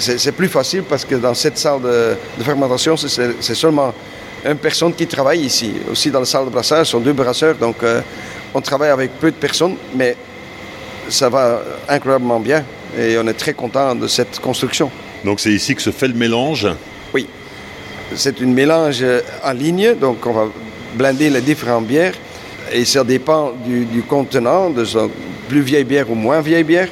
c'est 0.00 0.32
plus 0.32 0.48
facile 0.48 0.82
parce 0.82 1.04
que 1.04 1.14
dans 1.14 1.32
cette 1.32 1.56
salle 1.56 1.80
de, 1.80 2.16
de 2.36 2.42
fermentation, 2.42 2.96
c'est 2.96 3.54
seulement 3.54 3.94
une 4.44 4.56
personne 4.56 4.92
qui 4.92 5.06
travaille 5.06 5.42
ici. 5.42 5.74
Aussi 5.88 6.10
dans 6.10 6.18
la 6.18 6.26
salle 6.26 6.46
de 6.46 6.50
brassage, 6.50 6.86
ce 6.86 6.92
sont 6.92 7.00
deux 7.00 7.12
brasseurs, 7.12 7.54
donc 7.54 7.76
euh, 7.84 8.00
on 8.52 8.60
travaille 8.60 8.90
avec 8.90 9.12
peu 9.20 9.30
de 9.30 9.36
personnes, 9.36 9.76
mais 9.94 10.16
ça 11.08 11.28
va 11.28 11.62
incroyablement 11.88 12.40
bien 12.40 12.64
et 12.98 13.16
on 13.16 13.26
est 13.28 13.34
très 13.34 13.54
content 13.54 13.94
de 13.94 14.08
cette 14.08 14.40
construction. 14.40 14.90
Donc 15.24 15.38
c'est 15.38 15.52
ici 15.52 15.76
que 15.76 15.82
se 15.82 15.90
fait 15.90 16.08
le 16.08 16.14
mélange? 16.14 16.66
Oui, 17.14 17.28
c'est 18.16 18.40
une 18.40 18.54
mélange 18.54 19.04
en 19.44 19.52
ligne, 19.52 19.94
donc 19.94 20.26
on 20.26 20.32
va 20.32 20.48
blinder 20.94 21.30
les 21.30 21.40
différentes 21.40 21.86
bières 21.86 22.14
et 22.72 22.84
ça 22.84 23.04
dépend 23.04 23.52
du, 23.64 23.84
du 23.84 24.02
contenant, 24.02 24.70
de 24.70 24.84
plus 25.48 25.60
vieille 25.60 25.84
bière 25.84 26.10
ou 26.10 26.16
moins 26.16 26.40
vieille 26.40 26.64
bière 26.64 26.88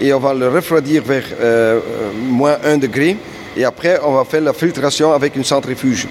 et 0.00 0.12
on 0.12 0.18
va 0.18 0.34
le 0.34 0.48
refroidir 0.48 1.02
vers 1.02 1.24
euh, 1.40 1.80
moins 2.28 2.58
1 2.64 2.78
degré 2.78 3.16
et 3.56 3.64
après 3.64 3.98
on 4.04 4.12
va 4.12 4.24
faire 4.24 4.42
la 4.42 4.52
filtration 4.52 5.12
avec 5.12 5.36
une 5.36 5.44
centrifuge. 5.44 6.06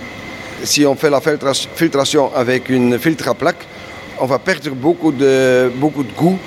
Si 0.63 0.85
on 0.85 0.95
fait 0.95 1.09
la 1.09 1.19
filtration 1.19 2.33
avec 2.33 2.69
une 2.69 2.97
filtre 2.97 3.27
à 3.27 3.33
plaque, 3.33 3.65
on 4.19 4.25
va 4.25 4.39
perdre 4.39 4.71
beaucoup 4.71 5.11
de, 5.11 5.69
beaucoup 5.75 6.03
de 6.03 6.11
goût 6.13 6.37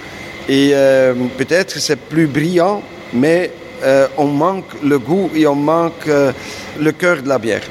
et 0.49 0.71
euh, 0.73 1.15
peut-être 1.37 1.79
c'est 1.79 1.99
plus 1.99 2.27
brillant, 2.27 2.83
mais 3.13 3.51
euh, 3.83 4.07
on 4.17 4.27
manque 4.27 4.65
le 4.83 4.99
goût 4.99 5.31
et 5.35 5.47
on 5.47 5.55
manque 5.55 6.09
euh, 6.09 6.33
le 6.81 6.93
cœur 6.93 7.23
de 7.23 7.29
la 7.29 7.39
bière. 7.39 7.63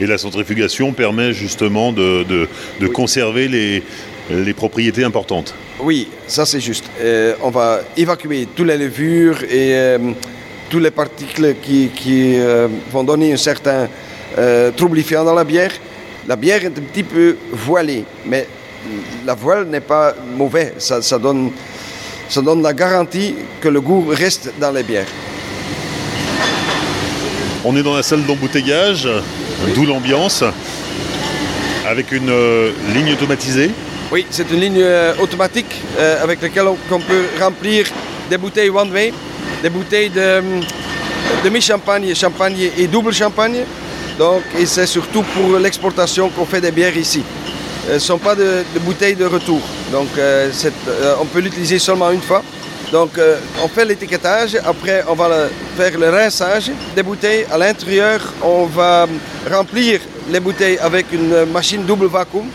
Et 0.00 0.06
la 0.06 0.18
centrifugation 0.18 0.92
permet 0.92 1.32
justement 1.32 1.92
de, 1.92 2.24
de, 2.24 2.48
de 2.80 2.86
oui. 2.86 2.92
conserver 2.92 3.48
les, 3.48 3.82
les 4.30 4.54
propriétés 4.54 5.04
importantes. 5.04 5.54
Oui, 5.80 6.08
ça 6.26 6.46
c'est 6.46 6.60
juste. 6.60 6.84
Euh, 7.00 7.34
on 7.42 7.50
va 7.50 7.80
évacuer 7.96 8.48
toutes 8.54 8.66
les 8.66 8.78
levures 8.78 9.42
et 9.44 9.74
euh, 9.74 9.98
tous 10.70 10.78
les 10.78 10.90
particules 10.90 11.56
qui, 11.62 11.88
qui 11.94 12.36
euh, 12.36 12.68
vont 12.90 13.04
donner 13.04 13.32
un 13.32 13.36
certain 13.36 13.88
euh, 14.38 14.70
troublifiant 14.70 15.24
dans 15.24 15.34
la 15.34 15.44
bière. 15.44 15.72
La 16.26 16.36
bière 16.36 16.64
est 16.64 16.68
un 16.78 16.82
petit 16.92 17.02
peu 17.02 17.36
voilée, 17.52 18.04
mais 18.24 18.46
la 19.26 19.34
voile 19.34 19.66
n'est 19.66 19.80
pas 19.80 20.14
mauvais. 20.36 20.74
Ça, 20.78 21.02
ça, 21.02 21.18
donne, 21.18 21.50
ça 22.28 22.40
donne 22.40 22.62
la 22.62 22.72
garantie 22.72 23.34
que 23.60 23.68
le 23.68 23.80
goût 23.80 24.06
reste 24.08 24.52
dans 24.58 24.72
les 24.72 24.82
bières. 24.82 25.06
On 27.66 27.76
est 27.76 27.82
dans 27.82 27.94
la 27.94 28.02
salle 28.02 28.24
d'embouteillage, 28.24 29.08
oui. 29.66 29.72
d'où 29.74 29.86
l'ambiance, 29.86 30.44
avec 31.86 32.12
une 32.12 32.32
ligne 32.94 33.12
automatisée. 33.12 33.70
Oui, 34.14 34.24
c'est 34.30 34.48
une 34.52 34.60
ligne 34.60 34.80
euh, 34.80 35.12
automatique 35.20 35.74
euh, 35.98 36.22
avec 36.22 36.40
laquelle 36.40 36.68
on, 36.68 37.00
peut 37.00 37.24
remplir 37.40 37.84
des 38.30 38.38
bouteilles 38.38 38.70
one 38.70 38.92
way, 38.92 39.12
des 39.60 39.68
bouteilles 39.68 40.08
de 40.08 40.40
demi-champagne, 41.42 42.14
champagne 42.14 42.70
et 42.78 42.86
double 42.86 43.12
champagne. 43.12 43.64
Donc, 44.16 44.42
et 44.56 44.66
c'est 44.66 44.86
surtout 44.86 45.22
pour 45.22 45.58
l'exportation 45.58 46.28
qu'on 46.28 46.46
fait 46.46 46.60
des 46.60 46.70
bières 46.70 46.96
ici. 46.96 47.24
Ce 47.88 47.94
ne 47.94 47.98
sont 47.98 48.18
pas 48.18 48.36
de, 48.36 48.62
bouteilles 48.84 49.16
de 49.16 49.24
retour. 49.24 49.60
Donc, 49.90 50.06
euh, 50.16 50.48
on 51.20 51.24
peut 51.24 51.40
l'utiliser 51.40 51.80
seulement 51.80 52.12
une 52.12 52.22
fois. 52.22 52.44
Donc, 52.92 53.18
euh, 53.18 53.38
on 53.64 53.66
fait 53.66 53.84
l'étiquetage. 53.84 54.56
Après, 54.64 55.02
on 55.08 55.14
va 55.14 55.48
faire 55.76 55.98
le 55.98 56.08
rinçage 56.08 56.70
des 56.94 57.02
bouteilles. 57.02 57.46
À 57.50 57.58
l'intérieur, 57.58 58.20
on 58.42 58.66
va 58.66 59.08
remplir 59.50 59.98
les 60.30 60.38
bouteilles 60.38 60.78
avec 60.78 61.06
une 61.12 61.46
machine 61.46 61.82
double 61.84 62.06
vacuum. 62.06 62.46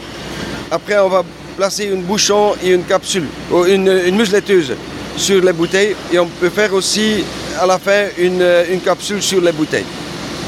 Après, 0.72 0.98
on 1.00 1.10
va 1.10 1.24
placer 1.60 1.92
un 1.92 1.98
bouchon 1.98 2.56
et 2.64 2.70
une 2.70 2.86
capsule, 2.86 3.28
ou 3.52 3.66
une, 3.66 3.92
une 4.08 4.16
museletteuse 4.16 4.76
sur 5.18 5.44
les 5.44 5.52
bouteilles. 5.52 5.94
Et 6.10 6.18
on 6.18 6.26
peut 6.26 6.50
faire 6.50 6.74
aussi, 6.74 7.26
à 7.60 7.66
la 7.66 7.78
fin, 7.78 8.06
une, 8.18 8.42
une 8.72 8.80
capsule 8.80 9.22
sur 9.22 9.42
les 9.42 9.52
bouteilles. 9.52 9.84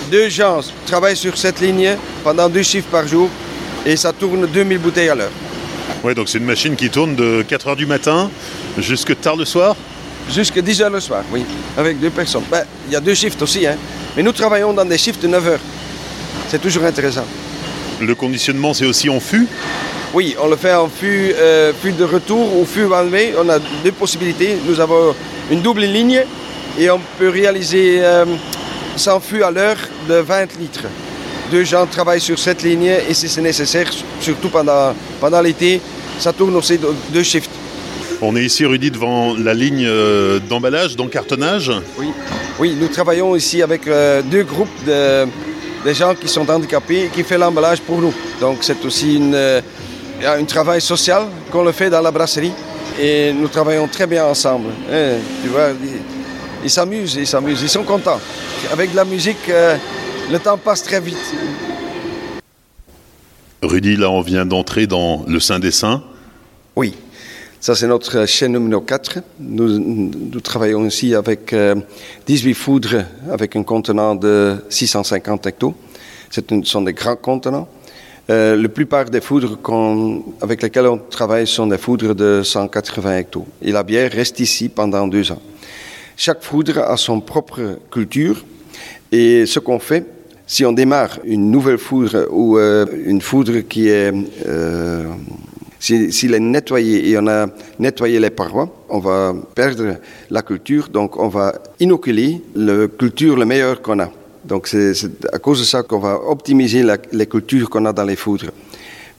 Deux 0.09 0.29
gens 0.29 0.61
travaillent 0.87 1.17
sur 1.17 1.37
cette 1.37 1.59
ligne 1.59 1.97
pendant 2.23 2.47
deux 2.47 2.63
chiffres 2.63 2.87
par 2.89 3.05
jour 3.05 3.27
et 3.85 3.97
ça 3.97 4.13
tourne 4.13 4.47
2000 4.47 4.77
bouteilles 4.77 5.09
à 5.09 5.15
l'heure. 5.15 5.31
Ouais, 6.01 6.15
donc 6.15 6.29
c'est 6.29 6.37
une 6.37 6.45
machine 6.45 6.77
qui 6.77 6.89
tourne 6.89 7.13
de 7.17 7.43
4 7.45 7.67
heures 7.67 7.75
du 7.75 7.85
matin 7.85 8.31
jusque 8.77 9.19
tard 9.19 9.35
le 9.35 9.43
soir? 9.43 9.75
Jusque 10.33 10.61
10 10.61 10.81
heures 10.81 10.89
le 10.91 11.01
soir, 11.01 11.23
oui, 11.33 11.43
avec 11.77 11.99
deux 11.99 12.09
personnes. 12.09 12.43
Ben, 12.49 12.63
il 12.87 12.93
y 12.93 12.95
a 12.95 13.01
deux 13.01 13.15
shifts 13.15 13.41
aussi, 13.41 13.67
hein. 13.67 13.75
mais 14.15 14.23
nous 14.23 14.31
travaillons 14.31 14.71
dans 14.71 14.85
des 14.85 14.97
shifts 14.97 15.21
de 15.21 15.27
9 15.27 15.47
heures. 15.49 15.59
C'est 16.47 16.61
toujours 16.61 16.85
intéressant. 16.85 17.25
Le 17.99 18.15
conditionnement, 18.15 18.73
c'est 18.73 18.85
aussi 18.85 19.09
en 19.09 19.19
fût? 19.19 19.49
Oui, 20.13 20.35
on 20.41 20.49
le 20.49 20.57
fait 20.57 20.73
en 20.73 20.89
fût, 20.89 21.33
euh, 21.33 21.71
fût 21.73 21.93
de 21.93 22.03
retour 22.03 22.57
ou 22.57 22.65
fût 22.65 22.85
enlevé. 22.85 23.33
On 23.39 23.47
a 23.47 23.59
deux 23.83 23.93
possibilités. 23.93 24.57
Nous 24.67 24.79
avons 24.81 25.15
une 25.49 25.61
double 25.61 25.83
ligne 25.83 26.25
et 26.77 26.89
on 26.89 26.99
peut 27.17 27.29
réaliser 27.29 27.99
euh, 28.03 28.25
100 28.97 29.19
fûts 29.21 29.43
à 29.43 29.51
l'heure 29.51 29.77
de 30.09 30.15
20 30.15 30.59
litres. 30.59 30.83
Deux 31.49 31.63
gens 31.63 31.85
travaillent 31.85 32.19
sur 32.19 32.37
cette 32.37 32.61
ligne 32.61 32.91
et 33.07 33.13
si 33.13 33.29
c'est 33.29 33.41
nécessaire, 33.41 33.87
surtout 34.19 34.49
pendant, 34.49 34.93
pendant 35.21 35.41
l'été, 35.41 35.79
ça 36.19 36.33
tourne 36.33 36.55
aussi 36.57 36.77
de 36.77 36.87
deux 37.13 37.23
shifts. 37.23 37.51
On 38.21 38.35
est 38.35 38.43
ici, 38.43 38.65
Rudy, 38.65 38.91
devant 38.91 39.35
la 39.37 39.53
ligne 39.53 39.85
euh, 39.87 40.39
d'emballage, 40.39 40.95
d'encartonnage 40.95 41.71
oui. 41.97 42.07
oui, 42.59 42.77
nous 42.79 42.87
travaillons 42.87 43.35
ici 43.35 43.61
avec 43.61 43.87
euh, 43.87 44.21
deux 44.21 44.43
groupes 44.43 44.69
de, 44.85 45.25
gens 45.93 46.13
qui 46.15 46.27
sont 46.27 46.47
handicapés 46.49 47.05
et 47.05 47.07
qui 47.07 47.23
font 47.23 47.37
l'emballage 47.37 47.79
pour 47.81 47.99
nous. 47.99 48.13
Donc 48.39 48.57
c'est 48.61 48.85
aussi 48.85 49.15
une, 49.15 49.35
euh, 50.21 50.39
un 50.39 50.45
travail 50.45 50.81
social 50.81 51.23
qu'on 51.51 51.63
le 51.63 51.71
fait 51.71 51.89
dans 51.89 52.01
la 52.01 52.11
brasserie 52.11 52.51
et 52.99 53.33
nous 53.33 53.47
travaillons 53.47 53.87
très 53.87 54.05
bien 54.05 54.25
ensemble. 54.25 54.69
Et, 54.91 55.15
tu 55.41 55.49
vois, 55.49 55.69
ils 56.63 56.69
s'amusent, 56.69 57.15
ils 57.15 57.27
s'amusent, 57.27 57.61
ils 57.61 57.69
sont 57.69 57.83
contents. 57.83 58.19
Avec 58.71 58.91
de 58.91 58.95
la 58.95 59.05
musique, 59.05 59.49
euh, 59.49 59.77
le 60.31 60.37
temps 60.39 60.57
passe 60.57 60.83
très 60.83 60.99
vite. 60.99 61.17
Rudy, 63.63 63.95
là, 63.95 64.09
on 64.09 64.21
vient 64.21 64.45
d'entrer 64.45 64.87
dans 64.87 65.23
le 65.27 65.39
Saint 65.39 65.59
des 65.59 65.71
Saints. 65.71 66.03
Oui, 66.75 66.95
ça 67.59 67.75
c'est 67.75 67.87
notre 67.87 68.25
chaîne 68.27 68.53
numéro 68.53 68.81
4. 68.81 69.19
Nous, 69.39 69.79
nous 69.79 70.39
travaillons 70.41 70.85
ici 70.85 71.15
avec 71.15 71.53
euh, 71.53 71.75
18 72.27 72.53
foudres 72.53 73.03
avec 73.31 73.55
un 73.55 73.63
contenant 73.63 74.15
de 74.15 74.57
650 74.69 75.47
hectos. 75.47 75.75
Ce 76.29 76.41
sont 76.63 76.81
des 76.81 76.93
grands 76.93 77.15
contenants. 77.15 77.67
Euh, 78.29 78.55
la 78.55 78.69
plupart 78.69 79.09
des 79.09 79.19
foudres 79.19 79.57
avec 80.41 80.61
lesquelles 80.61 80.87
on 80.87 80.97
travaille 80.97 81.47
sont 81.47 81.67
des 81.67 81.77
foudres 81.77 82.13
de 82.13 82.41
180 82.43 83.17
hectos. 83.17 83.45
Et 83.61 83.71
la 83.71 83.83
bière 83.83 84.11
reste 84.11 84.39
ici 84.39 84.69
pendant 84.69 85.07
deux 85.07 85.31
ans. 85.31 85.41
Chaque 86.15 86.43
foudre 86.43 86.79
a 86.79 86.97
son 86.97 87.19
propre 87.19 87.79
culture. 87.89 88.45
Et 89.11 89.45
ce 89.45 89.59
qu'on 89.59 89.79
fait, 89.79 90.05
si 90.45 90.63
on 90.65 90.71
démarre 90.71 91.19
une 91.23 91.49
nouvelle 91.49 91.79
foudre 91.79 92.27
ou 92.31 92.57
euh, 92.57 92.85
une 93.05 93.21
foudre 93.21 93.59
qui 93.61 93.89
est... 93.89 94.13
Euh, 94.45 95.05
s'il 95.79 96.35
est 96.35 96.39
nettoyé 96.39 97.09
et 97.09 97.17
on 97.17 97.25
a 97.25 97.47
nettoyé 97.79 98.19
les 98.19 98.29
parois, 98.29 98.69
on 98.87 98.99
va 98.99 99.33
perdre 99.55 99.95
la 100.29 100.43
culture, 100.43 100.89
donc 100.89 101.17
on 101.17 101.27
va 101.27 101.53
inoculer 101.79 102.39
la 102.53 102.87
culture 102.87 103.35
le 103.35 103.45
meilleur 103.45 103.81
qu'on 103.81 103.99
a. 103.99 104.11
Donc 104.45 104.67
c'est 104.67 104.93
à 105.31 105.39
cause 105.39 105.59
de 105.59 105.65
ça 105.65 105.83
qu'on 105.83 105.99
va 105.99 106.19
optimiser 106.27 106.83
la, 106.83 106.97
les 107.11 107.27
cultures 107.27 107.69
qu'on 107.69 107.85
a 107.85 107.93
dans 107.93 108.03
les 108.03 108.15
foudres. 108.15 108.51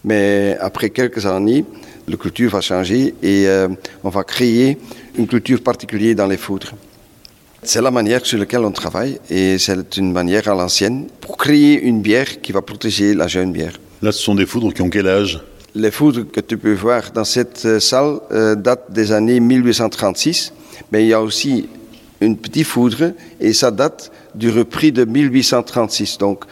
Mais 0.04 0.56
après 0.60 0.90
quelques 0.90 1.24
années, 1.26 1.64
la 2.08 2.16
culture 2.16 2.50
va 2.50 2.60
changer 2.60 3.14
et 3.22 3.46
euh, 3.46 3.68
on 4.02 4.08
va 4.08 4.24
créer 4.24 4.78
une 5.16 5.26
culture 5.26 5.62
particulière 5.62 6.16
dans 6.16 6.26
les 6.26 6.36
foudres. 6.36 6.72
C'est 7.62 7.80
la 7.80 7.92
manière 7.92 8.26
sur 8.26 8.38
laquelle 8.38 8.64
on 8.64 8.72
travaille 8.72 9.20
et 9.30 9.56
c'est 9.58 9.96
une 9.96 10.12
manière 10.12 10.48
à 10.48 10.54
l'ancienne 10.54 11.06
pour 11.20 11.36
créer 11.36 11.80
une 11.80 12.02
bière 12.02 12.40
qui 12.40 12.50
va 12.50 12.60
protéger 12.60 13.14
la 13.14 13.28
jeune 13.28 13.52
bière. 13.52 13.78
Là, 14.02 14.10
ce 14.10 14.20
sont 14.20 14.34
des 14.34 14.46
foudres 14.46 14.74
qui 14.74 14.82
ont 14.82 14.90
quel 14.90 15.06
âge? 15.06 15.40
Les 15.76 15.92
foudres 15.92 16.28
que 16.30 16.40
tu 16.40 16.58
peux 16.58 16.74
voir 16.74 17.12
dans 17.12 17.24
cette 17.24 17.64
euh, 17.64 17.78
salle 17.78 18.18
euh, 18.32 18.56
datent 18.56 18.90
des 18.90 19.12
années 19.12 19.38
1836, 19.38 20.52
mais 20.90 21.04
il 21.04 21.08
y 21.08 21.14
a 21.14 21.22
aussi 21.22 21.68
une 22.24 22.36
petite 22.36 22.66
foudre 22.66 23.12
et 23.40 23.52
ça 23.52 23.70
date 23.70 24.10
du 24.34 24.50
repris 24.50 24.92
de 24.92 25.04
1836. 25.04 26.18
Donc, 26.18 26.44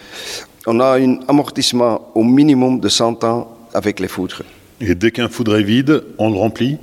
on 0.67 0.81
a 0.81 0.99
un 0.99 1.19
amortissement 1.29 2.11
au 2.15 2.23
minimum 2.23 2.81
de 2.81 2.89
100 2.89 3.25
ans 3.25 3.57
avec 3.73 4.01
les 4.01 4.09
foudres. 4.09 4.43
Et 4.81 4.95
dès 4.95 5.11
qu'un 5.11 5.29
foudre 5.29 5.59
est 5.59 5.63
vide, 5.63 6.03
on 6.19 6.31
le 6.31 6.37
remplit? 6.37 6.79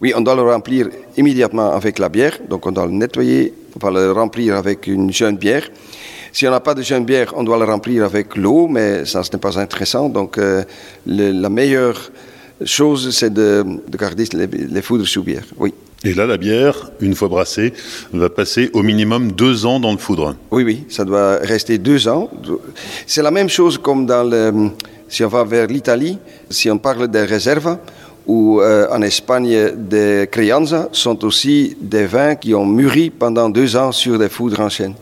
Oui, 0.00 0.12
on 0.16 0.20
doit 0.20 0.34
le 0.34 0.42
remplir 0.42 0.88
immédiatement 1.16 1.72
avec 1.72 1.98
la 1.98 2.08
bière. 2.08 2.38
Donc, 2.48 2.66
on 2.66 2.72
doit 2.72 2.86
le 2.86 2.92
nettoyer, 2.92 3.54
on 3.76 3.86
va 3.86 3.92
le 3.92 4.10
remplir 4.12 4.56
avec 4.56 4.86
une 4.86 5.12
jeune 5.12 5.36
bière. 5.36 5.68
Si 6.32 6.46
on 6.48 6.50
n'a 6.50 6.60
pas 6.60 6.74
de 6.74 6.82
jeune 6.82 7.04
bière, 7.04 7.32
on 7.36 7.44
doit 7.44 7.58
le 7.58 7.64
remplir 7.64 8.04
avec 8.04 8.36
l'eau, 8.36 8.66
mais 8.66 9.04
ça, 9.04 9.22
ce 9.22 9.30
n'est 9.32 9.38
pas 9.38 9.58
intéressant. 9.58 10.08
Donc, 10.08 10.38
euh, 10.38 10.64
le, 11.06 11.30
la 11.30 11.50
meilleure 11.50 12.10
chose, 12.64 13.14
c'est 13.14 13.32
de, 13.32 13.64
de, 13.86 13.96
garder 13.96 14.24
les, 14.32 14.46
les 14.46 14.82
foudres 14.82 15.06
sous 15.06 15.22
bière. 15.22 15.44
Oui. 15.58 15.72
Et 16.04 16.14
là, 16.14 16.26
la 16.26 16.36
bière, 16.36 16.90
une 17.00 17.14
fois 17.14 17.28
brassée, 17.28 17.72
va 18.12 18.28
passer 18.28 18.70
au 18.72 18.82
minimum 18.82 19.30
deux 19.30 19.66
ans 19.66 19.78
dans 19.78 19.92
le 19.92 19.98
foudre. 19.98 20.34
Oui, 20.50 20.64
oui, 20.64 20.84
ça 20.88 21.04
doit 21.04 21.36
rester 21.36 21.78
deux 21.78 22.08
ans. 22.08 22.28
C'est 23.06 23.22
la 23.22 23.30
même 23.30 23.48
chose 23.48 23.78
comme 23.78 24.04
dans 24.04 24.24
le, 24.24 24.70
si 25.08 25.22
on 25.24 25.28
va 25.28 25.44
vers 25.44 25.68
l'Italie, 25.68 26.18
si 26.50 26.68
on 26.70 26.78
parle 26.78 27.06
des 27.06 27.22
réserves, 27.22 27.78
ou 28.26 28.60
euh, 28.60 28.86
en 28.90 29.00
Espagne, 29.02 29.72
des 29.76 30.28
crianza 30.30 30.88
sont 30.92 31.24
aussi 31.24 31.76
des 31.80 32.06
vins 32.06 32.34
qui 32.34 32.54
ont 32.54 32.66
mûri 32.66 33.10
pendant 33.10 33.48
deux 33.48 33.76
ans 33.76 33.92
sur 33.92 34.18
des 34.18 34.28
foudres 34.28 34.60
en 34.60 34.68
chêne. 34.68 34.94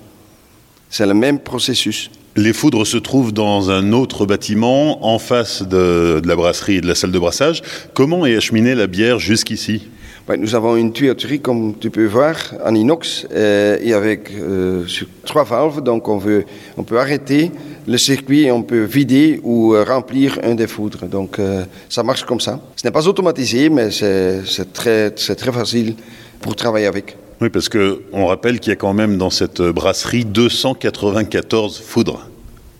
C'est 0.91 1.07
le 1.07 1.15
même 1.15 1.39
processus. 1.39 2.11
Les 2.37 2.53
foudres 2.53 2.87
se 2.87 2.97
trouvent 2.97 3.33
dans 3.33 3.71
un 3.71 3.93
autre 3.93 4.27
bâtiment, 4.27 5.07
en 5.07 5.19
face 5.19 5.63
de, 5.63 6.21
de 6.23 6.29
la 6.29 6.37
brasserie 6.37 6.77
et 6.77 6.81
de 6.81 6.87
la 6.87 6.95
salle 6.95 7.13
de 7.13 7.19
brassage. 7.19 7.63
Comment 7.95 8.27
est 8.27 8.37
acheminée 8.37 8.75
la 8.75 8.87
bière 8.87 9.19
jusqu'ici? 9.19 9.89
Nous 10.37 10.55
avons 10.55 10.77
une 10.77 10.93
tuyauterie, 10.93 11.41
comme 11.41 11.75
tu 11.79 11.91
peux 11.91 12.07
voir, 12.07 12.37
en 12.65 12.75
inox 12.75 13.27
euh, 13.33 13.79
et 13.81 13.93
avec 13.95 14.31
euh, 14.33 14.85
trois 15.25 15.45
valves. 15.45 15.83
Donc, 15.83 16.09
on, 16.09 16.19
veut, 16.19 16.45
on 16.77 16.83
peut 16.83 16.99
arrêter 16.99 17.51
le 17.87 17.99
circuit 17.99 18.43
et 18.43 18.53
on 18.53 18.63
peut 18.63 18.85
vider 18.85 19.41
ou 19.43 19.75
euh, 19.75 19.85
remplir 19.85 20.39
un 20.43 20.55
des 20.55 20.67
foudres. 20.67 21.07
Donc, 21.07 21.39
euh, 21.39 21.65
ça 21.89 22.03
marche 22.03 22.25
comme 22.25 22.41
ça. 22.41 22.61
Ce 22.77 22.87
n'est 22.87 22.91
pas 22.91 23.07
automatisé, 23.09 23.71
mais 23.71 23.91
c'est 23.91 24.73
très, 24.73 25.11
très 25.11 25.53
facile 25.53 25.95
pour 26.41 26.55
travailler 26.55 26.87
avec. 26.87 27.17
Oui, 27.41 27.49
parce 27.49 27.69
qu'on 27.69 28.27
rappelle 28.27 28.61
qu'il 28.61 28.71
y 28.71 28.75
a 28.75 28.77
quand 28.77 28.93
même 28.93 29.17
dans 29.17 29.31
cette 29.31 29.63
brasserie 29.63 30.25
294 30.25 31.81
foudres. 31.81 32.29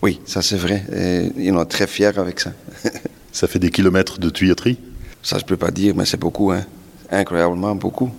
Oui, 0.03 0.19
ça 0.25 0.41
c'est 0.41 0.57
vrai. 0.57 0.83
Et 0.95 1.31
ils 1.37 1.53
sont 1.53 1.65
très 1.65 1.87
fiers 1.87 2.17
avec 2.17 2.39
ça. 2.39 2.51
ça 3.31 3.47
fait 3.47 3.59
des 3.59 3.71
kilomètres 3.71 4.19
de 4.19 4.29
tuyauterie? 4.29 4.77
Ça, 5.23 5.37
je 5.37 5.43
ne 5.43 5.47
peux 5.47 5.57
pas 5.57 5.71
dire, 5.71 5.93
mais 5.95 6.05
c'est 6.05 6.19
beaucoup. 6.19 6.51
Hein 6.51 6.65
incroyablement 7.11 7.75
beaucoup. 7.75 8.09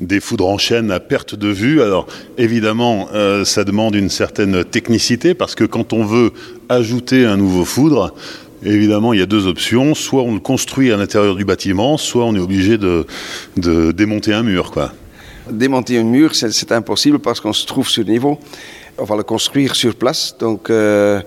Des 0.00 0.20
foudres 0.20 0.48
en 0.48 0.58
chaîne 0.58 0.90
à 0.90 1.00
perte 1.00 1.34
de 1.34 1.48
vue. 1.48 1.82
Alors 1.82 2.06
évidemment, 2.38 3.08
euh, 3.12 3.44
ça 3.44 3.64
demande 3.64 3.94
une 3.94 4.08
certaine 4.08 4.64
technicité 4.64 5.34
parce 5.34 5.54
que 5.54 5.64
quand 5.64 5.92
on 5.92 6.04
veut 6.04 6.32
ajouter 6.68 7.26
un 7.26 7.36
nouveau 7.36 7.64
foudre, 7.64 8.14
évidemment, 8.64 9.12
il 9.12 9.20
y 9.20 9.22
a 9.22 9.26
deux 9.26 9.46
options. 9.46 9.94
Soit 9.94 10.22
on 10.22 10.34
le 10.34 10.40
construit 10.40 10.90
à 10.90 10.96
l'intérieur 10.96 11.34
du 11.34 11.44
bâtiment, 11.44 11.96
soit 11.98 12.24
on 12.24 12.34
est 12.34 12.40
obligé 12.40 12.78
de, 12.78 13.06
de 13.56 13.92
démonter 13.92 14.32
un 14.32 14.42
mur. 14.42 14.70
Quoi. 14.70 14.92
Démonter 15.50 15.98
un 15.98 16.04
mur, 16.04 16.34
c'est 16.34 16.72
impossible 16.72 17.18
parce 17.18 17.40
qu'on 17.40 17.52
se 17.52 17.66
trouve 17.66 17.88
sur 17.88 18.04
le 18.04 18.10
niveau. 18.10 18.38
On 18.98 19.04
va 19.04 19.16
le 19.16 19.22
construire 19.22 19.74
sur 19.74 19.94
place. 19.94 20.34
Donc, 20.38 20.70
euh, 20.70 21.20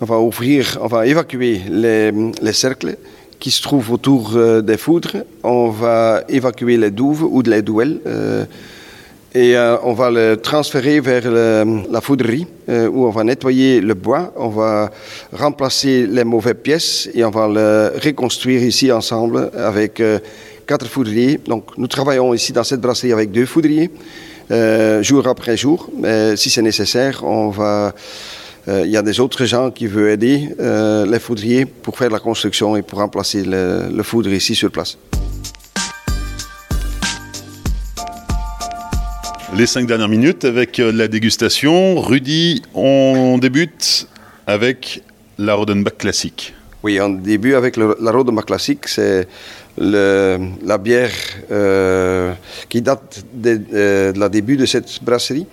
on 0.00 0.06
va 0.06 0.18
ouvrir, 0.18 0.78
on 0.80 0.86
va 0.86 1.06
évacuer 1.06 1.60
les, 1.70 2.10
les 2.42 2.52
cercles 2.52 2.96
qui 3.40 3.50
se 3.50 3.62
trouvent 3.62 3.90
autour 3.90 4.36
euh, 4.36 4.60
des 4.60 4.76
foudres. 4.76 5.24
On 5.42 5.70
va 5.70 6.22
évacuer 6.28 6.76
les 6.76 6.90
douves 6.90 7.24
ou 7.24 7.42
les 7.42 7.62
douelles 7.62 7.98
euh, 8.06 8.44
et 9.34 9.56
euh, 9.56 9.76
on 9.84 9.92
va 9.92 10.10
le 10.10 10.36
transférer 10.36 11.00
vers 11.00 11.30
la 11.30 12.00
foudrerie 12.00 12.46
euh, 12.68 12.88
où 12.88 13.06
on 13.06 13.10
va 13.10 13.24
nettoyer 13.24 13.80
le 13.80 13.94
bois, 13.94 14.32
on 14.36 14.48
va 14.48 14.90
remplacer 15.32 16.06
les 16.06 16.24
mauvaises 16.24 16.56
pièces 16.62 17.08
et 17.14 17.24
on 17.24 17.30
va 17.30 17.48
le 17.48 17.92
reconstruire 18.04 18.62
ici 18.62 18.92
ensemble 18.92 19.50
avec 19.56 20.02
quatre 20.66 20.86
foudriers. 20.86 21.40
Donc 21.46 21.78
nous 21.78 21.86
travaillons 21.86 22.34
ici 22.34 22.52
dans 22.52 22.64
cette 22.64 22.80
brasserie 22.80 23.12
avec 23.12 23.30
deux 23.30 23.46
foudriers, 23.46 23.90
jour 25.00 25.28
après 25.28 25.56
jour. 25.56 25.88
Si 26.34 26.50
c'est 26.50 26.62
nécessaire, 26.62 27.22
on 27.24 27.50
va 27.50 27.94
il 28.84 28.90
y 28.90 28.96
a 28.96 29.02
des 29.02 29.20
autres 29.20 29.44
gens 29.44 29.70
qui 29.70 29.86
veulent 29.86 30.10
aider 30.10 30.48
euh, 30.60 31.06
les 31.06 31.18
foudriers 31.18 31.64
pour 31.66 31.96
faire 31.98 32.10
la 32.10 32.20
construction 32.20 32.76
et 32.76 32.82
pour 32.82 32.98
remplacer 32.98 33.42
le, 33.44 33.88
le 33.92 34.02
foudre 34.02 34.30
ici 34.30 34.54
sur 34.54 34.70
place. 34.70 34.96
Les 39.56 39.66
cinq 39.66 39.86
dernières 39.86 40.08
minutes 40.08 40.44
avec 40.44 40.78
la 40.78 41.08
dégustation. 41.08 42.00
Rudy, 42.00 42.62
on 42.72 43.36
débute 43.38 44.06
avec 44.46 45.02
la 45.38 45.54
Rodenbach 45.54 45.98
classique. 45.98 46.54
Oui, 46.82 47.00
on 47.00 47.10
débute 47.10 47.54
avec 47.54 47.76
le, 47.76 47.96
la 48.00 48.12
Rodenbach 48.12 48.46
classique. 48.46 48.86
C'est 48.86 49.26
la 49.76 50.78
bière 50.78 51.12
euh, 51.50 52.32
qui 52.68 52.80
date 52.80 53.24
de, 53.34 53.60
euh, 53.74 54.12
de 54.12 54.20
la 54.20 54.28
début 54.28 54.56
de 54.56 54.66
cette 54.66 55.02
brasserie 55.02 55.46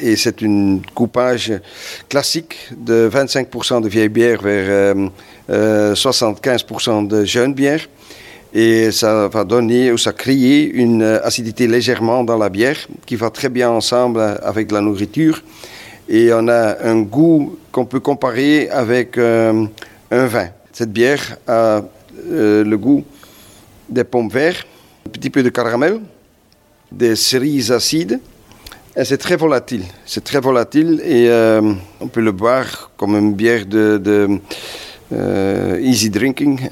et 0.00 0.16
c'est 0.16 0.42
un 0.42 0.80
coupage 0.94 1.52
classique 2.08 2.56
de 2.76 3.10
25% 3.12 3.82
de 3.82 3.88
vieille 3.88 4.08
bière 4.08 4.40
vers 4.42 4.94
euh, 5.50 5.94
75% 5.94 7.06
de 7.06 7.24
jeune 7.24 7.54
bière. 7.54 7.80
Et 8.54 8.90
ça 8.92 9.28
va 9.28 9.44
donner 9.44 9.92
ou 9.92 9.98
ça 9.98 10.12
créer 10.12 10.70
une 10.72 11.02
acidité 11.02 11.66
légèrement 11.66 12.24
dans 12.24 12.38
la 12.38 12.48
bière 12.48 12.78
qui 13.04 13.16
va 13.16 13.30
très 13.30 13.50
bien 13.50 13.70
ensemble 13.70 14.20
avec 14.42 14.72
la 14.72 14.80
nourriture. 14.80 15.42
Et 16.08 16.32
on 16.32 16.48
a 16.48 16.82
un 16.82 17.02
goût 17.02 17.58
qu'on 17.70 17.84
peut 17.84 18.00
comparer 18.00 18.70
avec 18.70 19.18
euh, 19.18 19.66
un 20.10 20.26
vin. 20.26 20.48
Cette 20.72 20.92
bière 20.92 21.36
a 21.46 21.82
euh, 22.30 22.64
le 22.64 22.78
goût 22.78 23.04
des 23.88 24.04
pommes 24.04 24.30
vertes, 24.30 24.66
un 25.06 25.10
petit 25.10 25.30
peu 25.30 25.42
de 25.42 25.50
caramel, 25.50 26.00
des 26.90 27.16
cerises 27.16 27.70
acides 27.70 28.18
c'est 29.04 29.18
très 29.18 29.36
volatile. 29.36 29.84
C'est 30.06 30.24
très 30.24 30.40
volatile 30.40 31.00
et 31.04 31.28
euh, 31.28 31.74
on 32.00 32.08
peut 32.08 32.20
le 32.20 32.32
boire 32.32 32.90
comme 32.96 33.14
une 33.16 33.34
bière 33.34 33.66
de, 33.66 34.40
euh, 35.12 35.80
easy 35.80 36.10
drinking. 36.10 36.68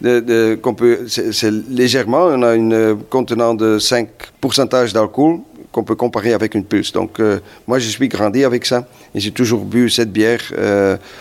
peut, 0.00 1.06
c'est, 1.08 1.50
légèrement, 1.68 2.26
on 2.26 2.42
a 2.42 2.54
une 2.54 2.98
contenant 3.10 3.54
de 3.54 3.78
5% 3.78 4.92
d'alcool 4.92 5.40
qu'on 5.72 5.84
peut 5.84 5.96
comparer 5.96 6.32
avec 6.32 6.54
une 6.54 6.64
pulse. 6.64 6.92
Donc 6.92 7.20
euh, 7.20 7.40
moi 7.66 7.78
je 7.78 7.88
suis 7.88 8.08
grandi 8.08 8.44
avec 8.44 8.64
ça 8.64 8.86
et 9.14 9.20
j'ai 9.20 9.32
toujours 9.32 9.64
bu 9.64 9.90
cette 9.90 10.12
bière 10.12 10.40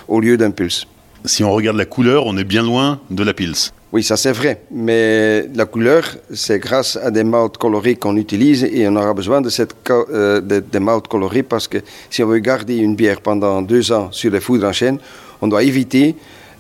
au 0.08 0.20
lieu 0.20 0.38
d'un 0.38 0.52
pulse. 0.52 0.86
Si 1.26 1.44
on 1.44 1.52
regarde 1.52 1.78
la 1.78 1.86
couleur, 1.86 2.28
on 2.28 2.38
est 2.38 2.44
bien 2.44 2.62
loin 2.62 3.00
de 3.10 3.24
la 3.24 3.34
pils. 3.34 3.72
Oui, 3.96 4.04
ça 4.04 4.18
c'est 4.18 4.34
vrai. 4.34 4.60
Mais 4.72 5.48
la 5.56 5.64
couleur, 5.64 6.18
c'est 6.34 6.60
grâce 6.60 6.98
à 6.98 7.12
des 7.12 7.24
maltes 7.24 7.56
colorés 7.56 7.96
qu'on 7.96 8.18
utilise 8.18 8.66
et 8.66 8.86
on 8.90 8.98
aura 8.98 9.14
besoin 9.14 9.40
de 9.40 9.48
cette 9.48 9.74
euh, 9.90 10.42
de, 10.42 10.60
de 10.60 10.80
maltes 10.80 11.08
parce 11.48 11.70
que 11.70 11.78
si 12.10 12.22
on 12.22 12.28
veut 12.28 12.40
garder 12.40 12.76
une 12.76 12.98
bière 12.98 13.22
pendant 13.22 13.62
deux 13.62 13.94
ans 13.94 14.10
sur 14.12 14.34
les 14.34 14.42
foudres 14.42 14.68
en 14.68 14.74
chêne, 14.74 14.98
on 15.42 15.48
doit 15.48 15.64
éviter 15.64 16.14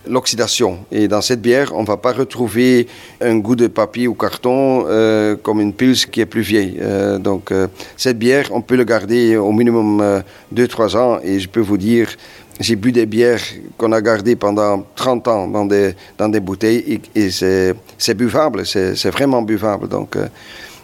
l'oxydation. 0.07 0.77
Et 0.93 1.09
dans 1.09 1.19
cette 1.19 1.41
bière, 1.41 1.73
on 1.75 1.81
ne 1.81 1.87
va 1.87 1.97
pas 1.97 2.13
retrouver 2.13 2.87
un 3.19 3.35
goût 3.39 3.57
de 3.57 3.67
papier 3.67 4.07
ou 4.07 4.13
carton 4.13 4.85
euh, 4.87 5.35
comme 5.35 5.59
une 5.59 5.73
pulse 5.73 6.05
qui 6.05 6.21
est 6.21 6.25
plus 6.25 6.41
vieille. 6.41 6.77
Euh, 6.79 7.17
donc 7.17 7.51
cette 7.97 8.17
bière, 8.17 8.47
on 8.51 8.61
peut 8.61 8.77
le 8.77 8.85
garder 8.85 9.35
au 9.35 9.51
minimum 9.51 10.23
2-3 10.55 10.95
ans 10.95 11.19
et 11.21 11.41
je 11.41 11.49
peux 11.49 11.59
vous 11.59 11.77
dire 11.77 12.15
j'ai 12.59 12.75
bu 12.75 12.91
des 12.91 13.05
bières 13.05 13.41
qu'on 13.77 13.91
a 13.91 14.01
gardées 14.01 14.35
pendant 14.35 14.85
30 14.95 15.27
ans 15.27 15.47
dans 15.47 15.65
des, 15.65 15.93
dans 16.17 16.29
des 16.29 16.39
bouteilles 16.39 17.01
et, 17.15 17.21
et 17.25 17.29
c'est 17.29 18.13
buvable, 18.13 18.65
c'est 18.65 19.09
vraiment 19.09 19.41
buvable. 19.41 19.87
Donc, 19.87 20.15
euh, 20.15 20.27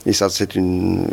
Et 0.05 0.13
ça, 0.13 0.29
c'est 0.29 0.55
une, 0.55 1.05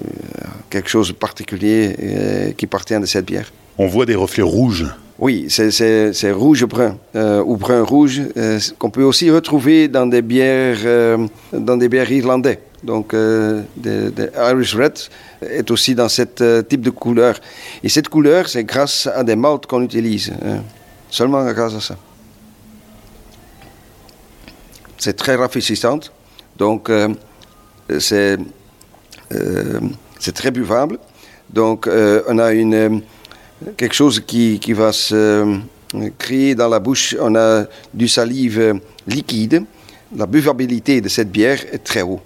quelque 0.71 0.89
chose 0.89 1.09
de 1.09 1.13
particulier 1.13 2.55
qui 2.57 2.65
appartient 2.65 2.99
de 2.99 3.07
cette 3.07 3.27
bière. 3.27 3.53
On 3.77 3.87
voit 3.87 4.07
des 4.07 4.15
reflets 4.15 4.43
rouges. 4.43 4.87
Oui, 5.19 5.47
c'est 5.49 6.31
rouge-brun 6.31 6.97
ou 7.15 7.57
brun-rouge 7.57 8.23
qu'on 8.79 8.91
peut 8.91 9.03
aussi 9.03 9.31
retrouver 9.31 9.89
dans 9.89 10.07
des 10.07 10.23
bières, 10.23 11.19
dans 11.53 11.77
des 11.77 11.89
bières 11.89 12.11
irlandaises. 12.13 12.59
Donc, 12.83 13.13
euh, 13.13 13.63
Irish 14.37 14.77
Red 14.77 14.99
est 15.43 15.71
aussi 15.71 15.95
dans 15.95 16.09
ce 16.09 16.23
euh, 16.41 16.63
type 16.63 16.83
de 16.83 16.91
couleur. 16.91 17.41
Et 17.83 17.89
cette 17.89 18.09
couleur, 18.09 18.49
c'est 18.49 18.65
grâce 18.65 19.09
à 19.09 19.25
des 19.25 19.35
maltes 19.35 19.67
qu'on 19.67 19.83
utilise. 19.83 20.33
Hein. 20.45 20.63
Seulement 21.11 21.45
grâce 21.53 21.75
à 21.75 21.81
ça. 21.81 21.97
C'est 24.97 25.17
très 25.17 25.35
rafraîchissant. 25.35 26.01
Donc, 26.57 26.89
euh, 26.91 27.09
c'est 27.99 28.39
très 30.35 30.51
buvable. 30.51 30.99
Donc, 31.51 31.89
on 31.89 32.39
a 32.39 32.53
une, 32.53 33.03
quelque 33.77 33.95
chose 33.95 34.21
qui, 34.21 34.59
qui 34.59 34.73
va 34.73 34.93
se 34.93 35.59
créer 36.19 36.55
dans 36.55 36.69
la 36.69 36.79
bouche. 36.79 37.17
On 37.21 37.35
a 37.35 37.65
du 37.93 38.09
salive 38.09 38.81
liquide. 39.07 39.65
La 40.17 40.27
buvabilité 40.27 41.01
de 41.01 41.09
cette 41.09 41.31
bière 41.31 41.61
est 41.73 41.85
très 41.85 42.03
haute. 42.03 42.21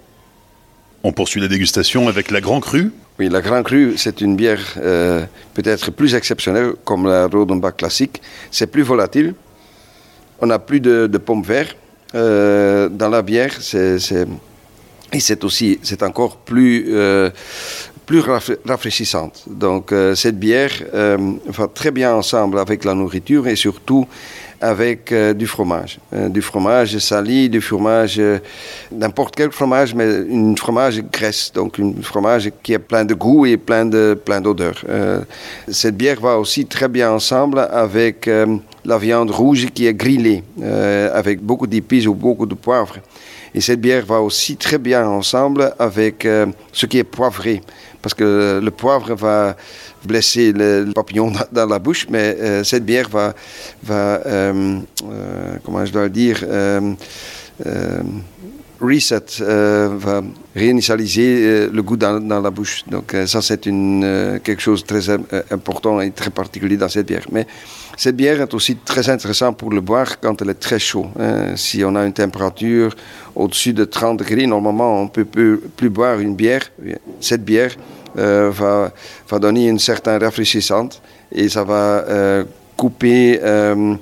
On 1.03 1.11
poursuit 1.11 1.41
la 1.41 1.49
dégustation 1.49 2.07
avec 2.07 2.31
la 2.31 2.39
Grand 2.39 2.61
Cru. 2.61 2.91
Oui, 3.19 3.27
la 3.27 3.41
Grand 3.41 3.61
Cru, 3.61 3.95
c'est 3.97 4.21
une 4.21 4.37
bière 4.37 4.61
euh, 4.77 5.25
peut-être 5.53 5.91
plus 5.91 6.15
exceptionnelle 6.15 6.73
comme 6.85 7.05
la 7.07 7.27
Rodenbach 7.27 7.75
classique. 7.75 8.21
C'est 8.51 8.67
plus 8.67 8.83
volatile. 8.83 9.35
On 10.39 10.49
a 10.49 10.59
plus 10.59 10.79
de, 10.79 11.17
pommes 11.17 11.43
vertes 11.43 11.75
euh, 12.15 12.87
dans 12.87 13.09
la 13.09 13.21
bière. 13.21 13.53
et 13.73 15.19
c'est 15.19 15.43
aussi, 15.43 15.79
c'est 15.83 16.03
encore 16.03 16.37
plus, 16.37 16.85
euh, 16.89 17.29
plus 18.05 18.21
rafraîchissante. 18.65 19.43
Donc 19.47 19.93
cette 20.15 20.39
bière 20.39 20.71
va 20.93 21.67
très 21.67 21.91
bien 21.91 22.13
ensemble 22.13 22.59
avec 22.59 22.83
la 22.83 22.93
nourriture 22.93 23.47
et 23.47 23.55
surtout 23.55 24.07
avec 24.63 25.11
euh, 25.11 25.33
du 25.33 25.45
fromage. 25.45 25.99
Euh, 26.13 26.29
du 26.29 26.41
fromage 26.41 26.97
sali, 26.97 27.49
du 27.49 27.59
fromage, 27.59 28.15
euh, 28.17 28.39
n'importe 28.93 29.35
quel 29.35 29.51
fromage, 29.51 29.93
mais 29.93 30.05
un 30.05 30.55
fromage 30.55 31.03
graisse, 31.11 31.51
donc 31.53 31.79
un 31.79 32.01
fromage 32.01 32.49
qui 32.63 32.71
est 32.71 32.79
plein 32.79 33.03
de 33.03 33.13
goût 33.13 33.45
et 33.45 33.57
plein 33.57 33.85
de 33.85 34.17
plein 34.25 34.39
d'odeur. 34.39 34.85
cette 35.67 35.97
bière 35.97 36.21
va 36.21 36.39
aussi 36.39 36.65
très 36.65 36.87
bien 36.87 37.11
ensemble 37.11 37.59
avec 37.59 38.29
la 38.85 38.97
viande 38.97 39.31
rouge 39.31 39.67
qui 39.73 39.85
est 39.85 39.93
grillée, 39.93 40.43
avec 41.13 41.41
beaucoup 41.41 41.67
d'épices 41.67 42.07
ou 42.07 42.13
beaucoup 42.13 42.45
de 42.45 42.55
poivre. 42.55 42.95
Et 43.55 43.61
cette 43.61 43.81
bière 43.81 44.05
va 44.05 44.21
aussi 44.21 44.57
très 44.57 44.77
bien 44.77 45.07
ensemble 45.07 45.73
avec 45.77 46.27
ce 46.71 46.85
qui 46.85 46.97
est 46.97 47.03
poivré, 47.03 47.61
parce 48.01 48.13
que 48.15 48.59
le 48.63 48.71
poivre 48.71 49.13
va 49.13 49.55
blesser 50.05 50.51
le, 50.51 50.91
papillon 50.93 51.31
dans, 51.51 51.65
la 51.65 51.79
bouche, 51.79 52.07
mais 52.09 52.35
euh, 52.39 52.63
cette 52.63 52.85
bière 52.85 53.09
va, 53.09 53.33
va 53.83 54.21
euh, 54.25 54.79
euh, 55.05 55.55
comment 55.63 55.85
je 55.85 55.91
dois 55.91 56.03
le 56.03 56.09
dire, 56.09 56.43
reset, 58.83 59.41
va 59.41 60.21
réinitialiser 60.55 61.67
le 61.67 61.81
goût 61.81 61.97
dans, 61.97 62.19
la 62.19 62.49
bouche. 62.49 62.83
Donc 62.87 63.15
ça, 63.25 63.41
c'est 63.41 63.61
quelque 63.61 64.61
chose 64.61 64.83
de 64.83 64.87
très 64.87 65.09
important 65.51 66.01
et 66.01 66.11
très 66.11 66.29
particulier 66.29 66.77
dans 66.77 66.89
cette 66.89 67.07
bière. 67.07 67.25
Mais 67.31 67.47
cette 67.95 68.15
bière 68.15 68.41
est 68.41 68.53
aussi 68.53 68.75
très 68.77 69.09
intéressante 69.09 69.57
pour 69.57 69.69
le 69.69 69.81
boire 69.81 70.19
quand 70.19 70.41
elle 70.41 70.49
est 70.49 70.59
très 70.59 70.79
chaude. 70.79 71.07
Hein. 71.19 71.55
Si 71.55 71.83
on 71.83 71.95
a 71.95 72.05
une 72.05 72.13
température 72.13 72.95
au-dessus 73.35 73.73
de 73.73 73.85
30 73.85 74.17
degrés, 74.17 74.47
normalement, 74.47 75.01
on 75.01 75.03
ne 75.05 75.09
peut 75.09 75.25
plus, 75.25 75.89
boire 75.89 76.19
une 76.19 76.35
bière. 76.35 76.71
Cette 77.19 77.45
bière, 77.45 77.75
euh, 78.17 78.51
va, 78.51 79.39
donner 79.39 79.67
une 79.67 79.79
certaine 79.79 80.21
rafraîchissante 80.21 81.01
et 81.31 81.49
ça 81.49 81.63
va 81.63 81.73
euh, 82.07 82.43
couper, 82.77 83.39
euh, 83.41 83.95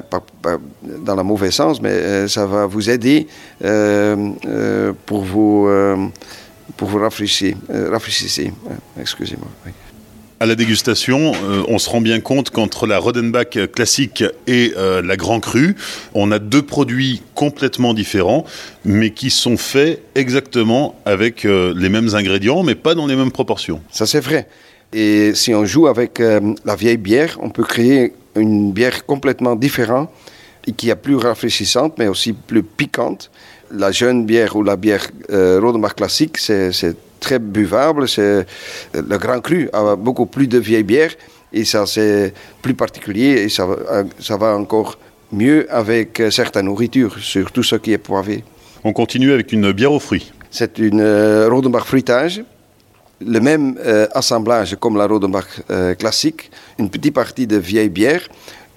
pas, 0.00 0.22
pas, 0.42 0.58
dans 0.82 1.16
le 1.16 1.22
mauvais 1.22 1.50
sens, 1.50 1.82
mais 1.82 2.28
ça 2.28 2.46
va 2.46 2.66
vous 2.66 2.90
aider 2.90 3.26
pour 5.06 5.24
vous, 5.24 5.68
pour 6.76 6.88
vous 6.88 6.98
rafraîchir. 6.98 7.56
rafraîchir 7.68 8.52
Excusez-moi. 8.98 9.48
Oui 9.66 9.72
à 10.40 10.46
la 10.46 10.54
dégustation, 10.54 11.32
euh, 11.44 11.62
on 11.68 11.78
se 11.78 11.90
rend 11.90 12.00
bien 12.00 12.18
compte 12.20 12.48
qu'entre 12.48 12.86
la 12.86 12.98
Rodenbach 12.98 13.58
classique 13.72 14.24
et 14.46 14.72
euh, 14.76 15.02
la 15.02 15.18
Grand 15.18 15.38
Cru, 15.38 15.76
on 16.14 16.32
a 16.32 16.38
deux 16.38 16.62
produits 16.62 17.22
complètement 17.34 17.92
différents, 17.92 18.46
mais 18.86 19.10
qui 19.10 19.28
sont 19.28 19.58
faits 19.58 20.02
exactement 20.14 20.98
avec 21.04 21.44
euh, 21.44 21.74
les 21.76 21.90
mêmes 21.90 22.14
ingrédients, 22.14 22.62
mais 22.62 22.74
pas 22.74 22.94
dans 22.94 23.06
les 23.06 23.16
mêmes 23.16 23.30
proportions. 23.30 23.82
Ça 23.90 24.06
c'est 24.06 24.20
vrai. 24.20 24.48
Et 24.94 25.34
si 25.34 25.54
on 25.54 25.66
joue 25.66 25.86
avec 25.86 26.18
la 26.18 26.74
vieille 26.74 26.96
bière, 26.96 27.38
on 27.40 27.50
peut 27.50 27.62
créer 27.62 28.12
une 28.36 28.72
bière 28.72 29.06
complètement 29.06 29.56
différente 29.56 30.10
et 30.66 30.72
qui 30.72 30.90
est 30.90 30.96
plus 30.96 31.16
rafraîchissante, 31.16 31.94
mais 31.98 32.08
aussi 32.08 32.32
plus 32.32 32.62
piquante. 32.62 33.30
La 33.72 33.92
jeune 33.92 34.26
bière 34.26 34.56
ou 34.56 34.62
la 34.62 34.76
bière 34.76 35.06
Rodenbach 35.30 35.94
classique, 35.94 36.38
c'est 36.38 36.96
très 37.20 37.38
buvable. 37.38 38.08
C'est 38.08 38.46
le 38.94 39.18
Grand 39.18 39.40
Cru 39.40 39.68
a 39.72 39.96
beaucoup 39.96 40.26
plus 40.26 40.48
de 40.48 40.58
vieilles 40.58 40.82
bières 40.82 41.14
et 41.52 41.64
ça 41.64 41.86
c'est 41.86 42.32
plus 42.62 42.74
particulier 42.74 43.42
et 43.42 43.48
ça, 43.48 43.66
ça 44.18 44.36
va 44.36 44.56
encore 44.56 44.98
mieux 45.32 45.66
avec 45.72 46.22
certaines 46.30 46.66
nourritures, 46.66 47.16
surtout 47.18 47.62
ce 47.62 47.76
qui 47.76 47.92
est 47.92 47.98
poivé. 47.98 48.44
On 48.82 48.92
continue 48.92 49.32
avec 49.32 49.52
une 49.52 49.72
bière 49.72 49.92
aux 49.92 50.00
fruits. 50.00 50.32
C'est 50.50 50.78
une 50.78 51.00
euh, 51.00 51.48
Rodenbach 51.48 51.84
fruitage, 51.84 52.42
le 53.20 53.40
même 53.40 53.78
euh, 53.84 54.06
assemblage 54.12 54.76
comme 54.80 54.96
la 54.96 55.06
Rodenbach 55.06 55.62
euh, 55.70 55.94
classique, 55.94 56.50
une 56.78 56.90
petite 56.90 57.14
partie 57.14 57.46
de 57.46 57.56
vieille 57.56 57.88
bière 57.90 58.22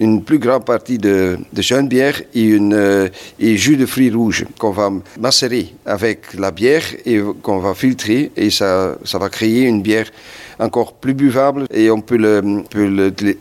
une 0.00 0.22
plus 0.22 0.38
grande 0.38 0.64
partie 0.64 0.98
de, 0.98 1.38
de 1.52 1.62
jeune 1.62 1.88
bière 1.88 2.20
et, 2.34 2.42
une, 2.42 2.74
euh, 2.74 3.08
et 3.38 3.56
jus 3.56 3.76
de 3.76 3.86
fruits 3.86 4.10
rouges 4.10 4.44
qu'on 4.58 4.70
va 4.70 4.90
macérer 5.18 5.72
avec 5.86 6.34
la 6.34 6.50
bière 6.50 6.82
et 7.06 7.20
qu'on 7.42 7.58
va 7.58 7.74
filtrer 7.74 8.32
et 8.36 8.50
ça, 8.50 8.96
ça 9.04 9.18
va 9.18 9.28
créer 9.28 9.62
une 9.62 9.82
bière 9.82 10.10
encore 10.58 10.94
plus 10.94 11.14
buvable 11.14 11.66
et 11.72 11.90
on 11.90 12.00
peut 12.00 12.16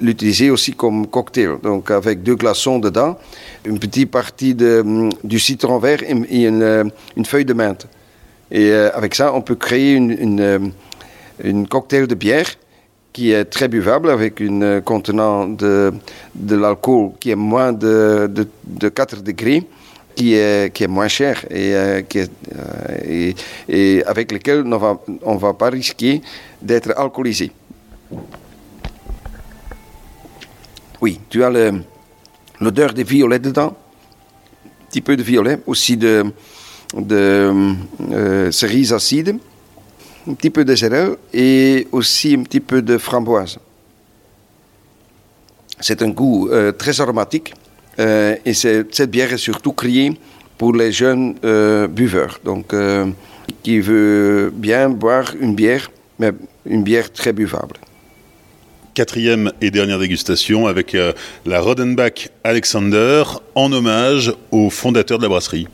l'utiliser 0.02 0.50
aussi 0.50 0.74
comme 0.74 1.08
cocktail. 1.08 1.58
Donc 1.62 1.90
avec 1.92 2.22
deux 2.22 2.36
glaçons 2.36 2.80
dedans, 2.80 3.18
une 3.66 3.80
petite 3.80 4.12
partie 4.12 4.54
de, 4.54 5.10
du 5.24 5.40
citron 5.40 5.80
vert 5.80 6.04
et, 6.04 6.12
une, 6.46 6.62
euh, 6.62 6.84
une, 7.16 7.26
feuille 7.26 7.46
de 7.46 7.54
menthe. 7.54 7.88
Et 8.52 8.72
avec 8.72 9.16
ça, 9.16 9.34
on 9.34 9.42
peut 9.42 9.56
créer 9.56 9.94
une, 9.94 10.72
une 11.42 11.68
cocktail 11.68 12.08
de 12.08 12.16
bière 12.16 12.48
qui 13.14 13.32
est 13.32 13.46
très 13.46 13.68
buvable 13.68 14.10
avec 14.10 14.42
un 14.42 14.82
contenant 14.82 15.48
de, 15.48 15.94
de 16.34 16.56
l'alcool 16.56 17.12
qui 17.20 17.30
est 17.30 17.36
moins 17.36 17.72
de, 17.72 18.30
de, 18.66 18.90
4 18.90 19.22
degrés, 19.22 19.64
qui 20.16 20.34
est, 20.34 20.74
qui 20.74 20.84
est 20.84 20.88
moins 20.88 21.08
cher 21.08 21.46
et, 21.50 21.74
euh, 21.76 22.02
euh, 22.16 23.34
et, 23.70 24.04
avec 24.06 24.32
lequel 24.32 24.64
on 24.66 25.34
ne 25.36 25.40
va 25.40 25.54
pas 25.54 25.70
risquer 25.70 26.22
d'être 26.62 26.92
alcoolisé. 26.98 27.52
Oui, 31.00 31.20
tu 31.30 31.44
as 31.44 31.52
l'odeur 32.60 32.94
de 32.94 33.04
violet 33.04 33.40
dedans, 33.40 33.76
un 34.66 34.86
petit 34.90 35.02
peu 35.02 35.16
de 35.16 35.24
violet, 35.24 35.60
aussi 35.68 35.98
de, 35.98 36.24
de 36.96 37.76
euh, 38.12 38.52
cerises 38.52 38.94
acides 38.94 39.38
un 40.28 40.34
petit 40.34 40.50
peu 40.50 40.64
de 40.64 40.76
gérel 40.76 41.16
et 41.34 41.88
aussi 41.92 42.36
un 42.40 42.44
petit 42.44 42.60
peu 42.60 42.82
de 42.82 42.98
framboise. 42.98 43.58
C'est 45.80 46.02
un 46.02 46.10
goût 46.10 46.50
euh, 46.50 46.72
très 46.72 47.02
aromatique 47.02 47.54
euh, 48.00 48.36
et 48.46 48.54
cette 48.54 49.10
bière 49.10 49.34
est 49.34 49.38
surtout 49.38 49.74
créée 49.74 50.14
pour 50.58 50.74
les 50.74 50.92
jeunes 50.92 51.36
euh, 51.44 51.88
buveurs, 51.88 52.40
donc 52.44 52.74
qui 53.64 53.80
veut 53.80 54.52
bien 54.54 54.90
boire 54.90 55.34
une 55.40 55.56
bière, 55.56 55.92
mais 56.20 56.32
une 56.66 56.84
bière 56.84 57.12
très 57.12 57.34
buvable. 57.34 57.76
Quatrième 58.94 59.52
et 59.60 59.72
dernière 59.72 60.00
dégustation 60.00 60.68
avec 60.68 60.96
la 61.46 61.60
Rodenbach 61.60 62.30
Alexander 62.44 63.24
en 63.56 63.72
hommage 63.74 64.32
au 64.52 64.70
fondateur 64.70 65.18
de 65.18 65.24
la 65.24 65.30
brasserie. 65.30 65.68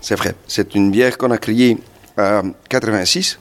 C'est 0.00 0.14
vrai, 0.14 0.34
c'est 0.46 0.74
une 0.74 0.90
bière 0.90 1.18
qu'on 1.18 1.32
a 1.32 1.38
créée 1.38 1.76
en 2.16 2.52
86 2.68 3.38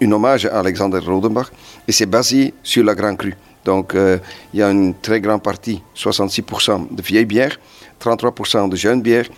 un 0.00 0.12
hommage 0.12 0.46
à 0.46 0.58
Alexander 0.58 0.98
Rodenbach 0.98 1.50
et 1.86 1.92
c'est 1.92 2.06
basé 2.06 2.54
sur 2.62 2.84
la 2.84 2.94
Grand 2.94 3.16
Cru. 3.16 3.34
Donc 3.64 3.94
euh, 3.94 4.18
il 4.54 4.60
y 4.60 4.62
a 4.62 4.70
une 4.70 4.94
très 4.94 5.20
grande 5.20 5.42
partie, 5.42 5.82
66% 5.96 6.94
de 6.94 7.02
vieilles 7.02 7.24
bières, 7.24 7.58
33% 8.00 8.68
de 8.68 8.76
jeunes 8.76 9.02
bières 9.02 9.28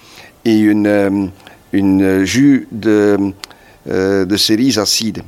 et 0.44 0.58
une, 0.58 0.86
euh, 0.86 1.26
une 1.72 2.24
jus 2.24 2.68
de, 2.70 3.32
euh, 3.88 4.24
de 4.24 4.36
cerises 4.36 4.78
acides. 4.78 5.22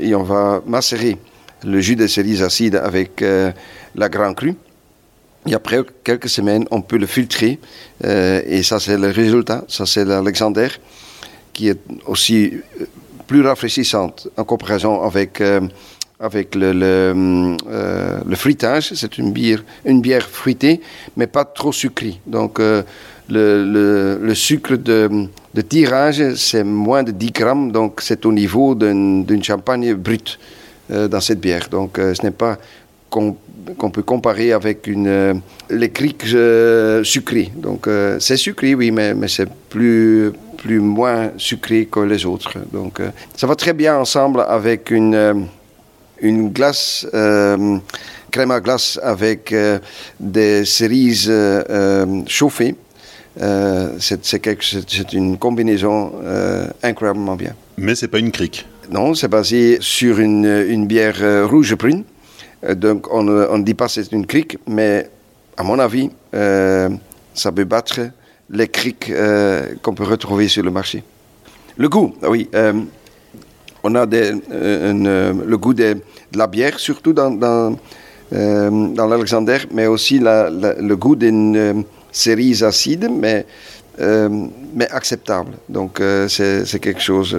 Et 0.00 0.14
on 0.14 0.22
va 0.22 0.62
macérer 0.66 1.16
le 1.64 1.80
jus 1.80 1.96
de 1.96 2.06
cerises 2.06 2.42
acides 2.42 2.76
avec 2.76 3.22
la 3.94 4.08
Grand 4.08 4.34
Cru. 4.34 4.54
Et 5.46 5.54
après 5.54 5.78
quelques 6.02 6.28
semaines, 6.28 6.64
on 6.70 6.80
peut 6.80 6.98
le 6.98 7.06
filtrer. 7.06 7.58
et 8.02 8.62
ça, 8.62 8.80
c'est 8.80 8.96
le 8.96 9.10
résultat. 9.10 9.64
Ça, 9.68 9.84
c'est 9.84 10.04
l'Alexander, 10.04 10.68
qui 11.52 11.68
est 11.68 11.78
aussi 12.06 12.54
plus 13.30 13.42
rafraîchissante 13.42 14.26
en 14.36 14.42
comparaison 14.42 15.02
avec, 15.02 15.40
avec 16.18 16.56
le, 16.56 16.72
le, 16.72 17.56
le 18.26 18.36
fruitage. 18.36 18.92
C'est 18.94 19.18
une 19.18 19.30
bière, 19.30 19.62
une 19.84 20.00
bière 20.00 20.26
fruitée, 20.28 20.80
mais 21.16 21.28
pas 21.28 21.44
trop 21.44 21.70
sucrée. 21.70 22.18
Donc, 22.26 22.58
le, 22.58 22.84
le, 23.28 24.18
le, 24.20 24.34
sucre 24.34 24.74
de, 24.74 25.28
de 25.54 25.60
tirage, 25.60 26.34
c'est 26.34 26.64
moins 26.64 27.04
de 27.04 27.12
10 27.12 27.30
grammes, 27.30 27.70
donc 27.70 28.00
c'est 28.02 28.26
au 28.26 28.32
niveau 28.32 28.74
d'une 28.74 29.44
champagne 29.44 29.94
brute 29.94 30.36
dans 30.88 31.20
cette 31.20 31.38
bière. 31.38 31.68
Donc, 31.70 31.98
ce 31.98 32.20
n'est 32.24 32.32
pas 32.32 32.58
qu'on 33.76 33.90
peut 33.90 34.02
comparer 34.02 34.52
avec 34.52 34.86
une, 34.86 35.06
euh, 35.06 35.34
les 35.68 35.90
criques 35.90 36.26
euh, 36.34 37.04
sucrées. 37.04 37.50
Donc 37.56 37.86
euh, 37.86 38.18
c'est 38.20 38.36
sucré, 38.36 38.74
oui, 38.74 38.90
mais, 38.90 39.14
mais 39.14 39.28
c'est 39.28 39.48
plus, 39.68 40.32
plus 40.56 40.80
moins 40.80 41.30
sucré 41.36 41.86
que 41.86 42.00
les 42.00 42.24
autres. 42.26 42.58
Donc 42.72 43.00
ça 43.36 43.46
va 43.46 43.54
très 43.54 43.72
bien 43.72 43.96
ensemble 43.96 44.44
avec 44.46 44.90
une, 44.90 45.46
une 46.20 46.50
glace, 46.50 47.06
crème 48.30 48.50
à 48.50 48.60
glace 48.60 48.98
avec 49.02 49.54
des 50.18 50.64
cerises 50.64 51.32
chauffées. 52.26 52.74
c'est 53.98 55.12
une 55.12 55.38
combinaison 55.38 56.12
incroyablement 56.82 57.36
bien. 57.36 57.54
Mais 57.78 57.94
c'est 57.94 58.08
pas 58.08 58.18
une 58.18 58.32
crique. 58.32 58.66
Non, 58.90 59.14
c'est 59.14 59.28
basé 59.28 59.78
sur 59.80 60.18
une, 60.18 60.64
une 60.68 60.86
bière 60.86 61.48
rouge 61.48 61.74
prune. 61.76 62.04
Euh, 62.64 62.74
donc 62.74 63.06
on 63.12 63.22
ne 63.22 63.62
dit 63.62 63.74
pas 63.74 63.88
c'est 63.88 64.12
une 64.12 64.26
crique, 64.26 64.58
mais 64.66 65.08
à 65.56 65.62
mon 65.62 65.78
avis, 65.78 66.10
euh, 66.34 66.88
ça 67.34 67.52
peut 67.52 67.64
battre 67.64 68.00
les 68.50 68.68
criques 68.68 69.10
euh, 69.10 69.66
qu'on 69.82 69.94
peut 69.94 70.04
retrouver 70.04 70.48
sur 70.48 70.62
le 70.62 70.70
marché. 70.70 71.02
Le 71.76 71.88
goût, 71.88 72.14
ah 72.22 72.28
oui. 72.28 72.48
on 73.82 73.94
a 73.94 74.04
le 74.04 75.56
goût 75.56 75.72
de, 75.72 75.96
la 76.34 76.46
bière, 76.46 76.78
surtout 76.78 77.12
dans, 77.12 77.76
l'Alexander, 78.30 79.58
mais 79.72 79.86
aussi 79.86 80.18
le 80.18 80.94
goût 80.94 81.16
d'une 81.16 81.84
série 82.12 82.62
acide, 82.62 83.08
mais 83.18 83.46
acceptable. 84.90 85.52
Donc 85.68 86.02
c'est 86.28 86.80
quelque 86.80 87.00
chose. 87.00 87.34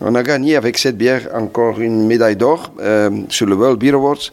On 0.00 0.14
a 0.14 0.22
gagné 0.22 0.56
avec 0.56 0.76
cette 0.76 0.98
bière 0.98 1.28
encore 1.32 1.80
une 1.80 2.06
médaille 2.06 2.36
d'or 2.36 2.70
euh, 2.80 3.10
sur 3.30 3.46
le 3.46 3.54
World 3.54 3.78
Beer 3.78 3.94
Awards 3.94 4.30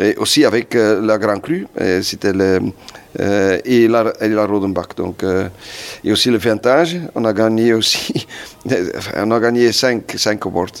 et 0.00 0.16
aussi 0.16 0.44
avec 0.44 0.74
euh, 0.74 1.00
la 1.00 1.18
Grand 1.18 1.38
Cru, 1.38 1.68
c'était 2.02 2.32
euh, 2.34 3.60
et, 3.64 3.86
la, 3.86 4.46
Rodenbach. 4.46 4.96
Donc, 4.96 5.24
et 6.02 6.10
aussi 6.10 6.30
le 6.30 6.38
vintage, 6.38 6.98
on 7.14 7.24
a 7.24 7.32
gagné 7.32 7.74
aussi, 7.74 8.26
on 9.16 9.30
a 9.30 9.38
gagné 9.40 9.70
5 9.70 10.02
cinq, 10.16 10.44
awards 10.46 10.80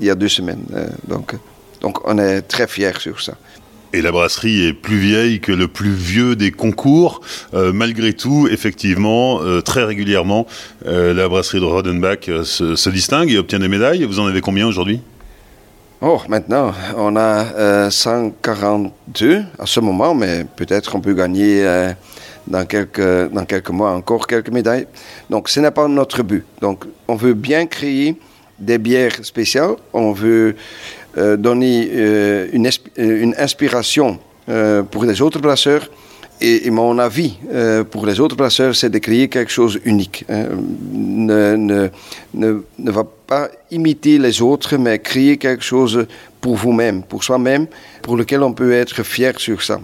il 0.00 0.06
y 0.06 0.10
a 0.10 0.14
deux 0.14 0.28
semaines. 0.28 0.64
donc, 1.06 1.34
donc 1.82 1.98
on 2.08 2.16
est 2.16 2.40
très 2.42 2.66
fiers 2.66 2.98
sur 2.98 3.20
ça. 3.20 3.34
Et 3.94 4.02
la 4.02 4.10
brasserie 4.10 4.66
est 4.66 4.72
plus 4.72 4.96
vieille 4.96 5.38
que 5.38 5.52
le 5.52 5.68
plus 5.68 5.94
vieux 5.94 6.34
des 6.34 6.50
concours. 6.50 7.20
Euh, 7.54 7.72
malgré 7.72 8.12
tout, 8.12 8.48
effectivement, 8.50 9.40
euh, 9.40 9.60
très 9.60 9.84
régulièrement, 9.84 10.48
euh, 10.84 11.14
la 11.14 11.28
brasserie 11.28 11.60
de 11.60 11.64
Rodenbach 11.64 12.24
se, 12.42 12.88
distingue 12.90 13.30
et 13.30 13.38
obtient 13.38 13.60
des 13.60 13.68
médailles. 13.68 14.02
Vous 14.02 14.18
en 14.18 14.26
avez 14.26 14.40
combien 14.40 14.66
aujourd'hui? 14.66 15.00
Oh, 16.00 16.20
maintenant, 16.28 16.74
on 16.96 17.14
a 17.14 17.88
142 17.88 19.44
à 19.60 19.64
ce 19.64 19.78
moment, 19.78 20.12
mais 20.12 20.44
peut-être 20.56 20.96
on 20.96 21.00
peut 21.00 21.14
gagner 21.14 21.64
dans, 22.48 22.66
quelques, 22.66 23.30
dans 23.32 23.44
quelques 23.44 23.70
mois 23.70 23.92
encore 23.92 24.26
quelques 24.26 24.50
médailles. 24.50 24.88
Donc, 25.30 25.48
ce 25.48 25.60
n'est 25.60 25.70
pas 25.70 25.86
notre 25.86 26.24
but. 26.24 26.44
Donc, 26.60 26.84
on 27.06 27.14
veut 27.14 27.34
bien 27.34 27.66
créer 27.66 28.16
des 28.58 28.78
bières 28.78 29.24
spéciales. 29.24 29.76
On 29.92 30.12
veut 30.12 30.56
donner 31.16 31.88
euh, 31.92 32.48
une, 32.52 32.66
euh, 32.66 33.22
une, 33.22 33.34
inspiration 33.38 34.18
pour 34.90 35.04
les 35.04 35.22
autres 35.22 35.38
brasseurs. 35.38 35.88
Et, 36.40 36.68
mon 36.70 36.98
avis 36.98 37.38
pour 37.90 38.04
les 38.04 38.20
autres 38.20 38.36
brasseurs, 38.36 38.76
c'est 38.76 38.90
de 38.90 38.98
créer 38.98 39.28
quelque 39.28 39.50
chose 39.50 39.80
unique. 39.86 40.26
Hein. 40.28 40.48
Ne, 40.92 41.56
ne, 41.56 41.88
ne, 42.34 42.60
ne, 42.78 42.90
va 42.90 43.04
pas 43.26 43.48
imiter 43.70 44.18
les 44.18 44.42
autres, 44.42 44.76
mais 44.76 44.98
créer 44.98 45.38
quelque 45.38 45.64
chose 45.64 46.06
pour 46.42 46.56
vous-même, 46.56 47.04
pour 47.04 47.24
soi-même, 47.24 47.66
pour 48.02 48.18
lequel 48.18 48.42
on 48.42 48.52
peut 48.52 48.72
être 48.72 49.02
fier 49.02 49.32
sur 49.40 49.62
ça. 49.62 49.80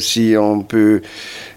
si 0.00 0.34
on 0.36 0.60
peut 0.62 1.00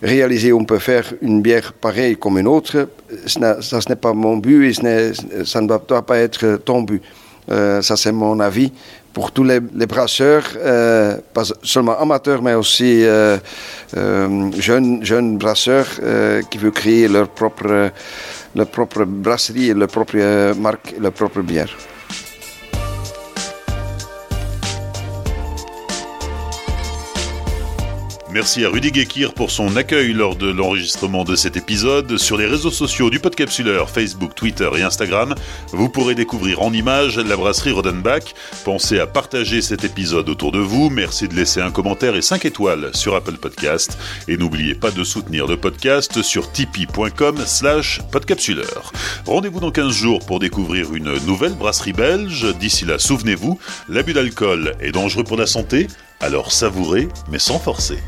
réaliser, 0.02 0.54
on 0.54 0.64
peut 0.64 0.80
faire 0.80 1.14
une 1.22 1.42
bière 1.42 1.74
pareille 1.74 2.16
comme 2.16 2.38
une 2.38 2.48
autre, 2.48 2.88
ça, 3.26 3.62
ce 3.62 3.90
n'est 3.90 3.98
pas 3.98 4.14
mon 4.14 4.38
but 4.38 4.70
et 4.70 5.12
ça 5.44 5.60
ne 5.60 5.68
doit 5.68 6.06
pas 6.06 6.20
être 6.20 6.62
ton 6.64 6.84
but. 6.84 7.02
ça, 7.50 7.98
c'est 7.98 8.14
mon 8.14 8.40
avis 8.40 8.72
pour 9.16 9.32
tous 9.32 9.46
les, 9.46 9.62
brasseurs, 9.62 10.44
euh, 10.58 11.18
pas 11.34 11.44
seulement 11.64 11.98
amateurs, 11.98 12.42
mais 12.42 12.54
aussi 12.54 13.06
euh, 13.06 13.38
euh, 13.96 14.52
jeunes, 14.60 15.38
brasseurs 15.38 15.88
qui 16.50 16.58
veulent 16.58 16.74
créer 16.74 17.08
leur 17.08 17.30
propre, 17.30 17.92
leur 18.54 18.68
propre 18.68 19.06
brasserie, 19.06 19.74
leur 19.74 19.88
propre 19.88 20.54
marque, 20.60 20.96
leur 21.00 21.14
propre 21.14 21.42
bière. 21.42 21.70
Merci 28.36 28.66
à 28.66 28.70
Rudy 28.70 28.94
Gekir 28.94 29.34
pour 29.34 29.50
son 29.50 29.78
accueil 29.78 30.12
lors 30.12 30.36
de 30.36 30.52
l'enregistrement 30.52 31.24
de 31.24 31.38
cet 31.38 31.56
épisode. 31.56 32.18
Sur 32.18 32.36
les 32.36 32.48
réseaux 32.48 32.70
sociaux 32.70 33.10
du 33.10 33.22
Podcapsuleur, 33.22 33.90
Facebook, 33.90 34.36
Twitter 34.36 34.70
et 34.76 34.82
Instagram, 34.82 35.34
vous 35.72 35.88
pourrez 35.88 36.16
découvrir 36.16 36.62
en 36.62 36.74
images 36.74 37.18
la 37.18 37.38
brasserie 37.38 37.72
Rodenbach. 37.72 38.34
Pensez 38.66 39.00
à 39.00 39.08
partager 39.08 39.62
cet 39.62 39.86
épisode 39.86 40.28
autour 40.28 40.52
de 40.52 40.60
vous. 40.60 40.90
Merci 40.90 41.30
de 41.30 41.34
laisser 41.34 41.62
un 41.62 41.72
commentaire 41.72 42.18
et 42.18 42.22
5 42.22 42.44
étoiles 42.44 42.90
sur 42.94 43.16
Apple 43.16 43.38
Podcast. 43.38 43.98
Et 44.28 44.36
n'oubliez 44.36 44.76
pas 44.76 44.92
de 44.92 45.06
soutenir 45.06 45.48
le 45.48 45.56
podcast 45.56 46.22
sur 46.22 46.52
tipeee.com 46.52 47.38
slash 47.46 48.02
podcapsuleur. 48.12 48.92
Rendez-vous 49.26 49.62
dans 49.62 49.72
15 49.72 49.94
jours 49.94 50.26
pour 50.26 50.40
découvrir 50.40 50.94
une 50.94 51.24
nouvelle 51.26 51.56
brasserie 51.56 51.94
belge. 51.94 52.54
D'ici 52.60 52.84
là, 52.84 53.00
souvenez-vous, 53.00 53.58
l'abus 53.88 54.12
d'alcool 54.12 54.76
est 54.82 54.92
dangereux 54.92 55.24
pour 55.24 55.38
la 55.38 55.48
santé, 55.48 55.88
alors 56.26 56.52
savourez 56.52 57.08
mais 57.30 57.38
sans 57.38 57.60
forcer. 57.60 58.00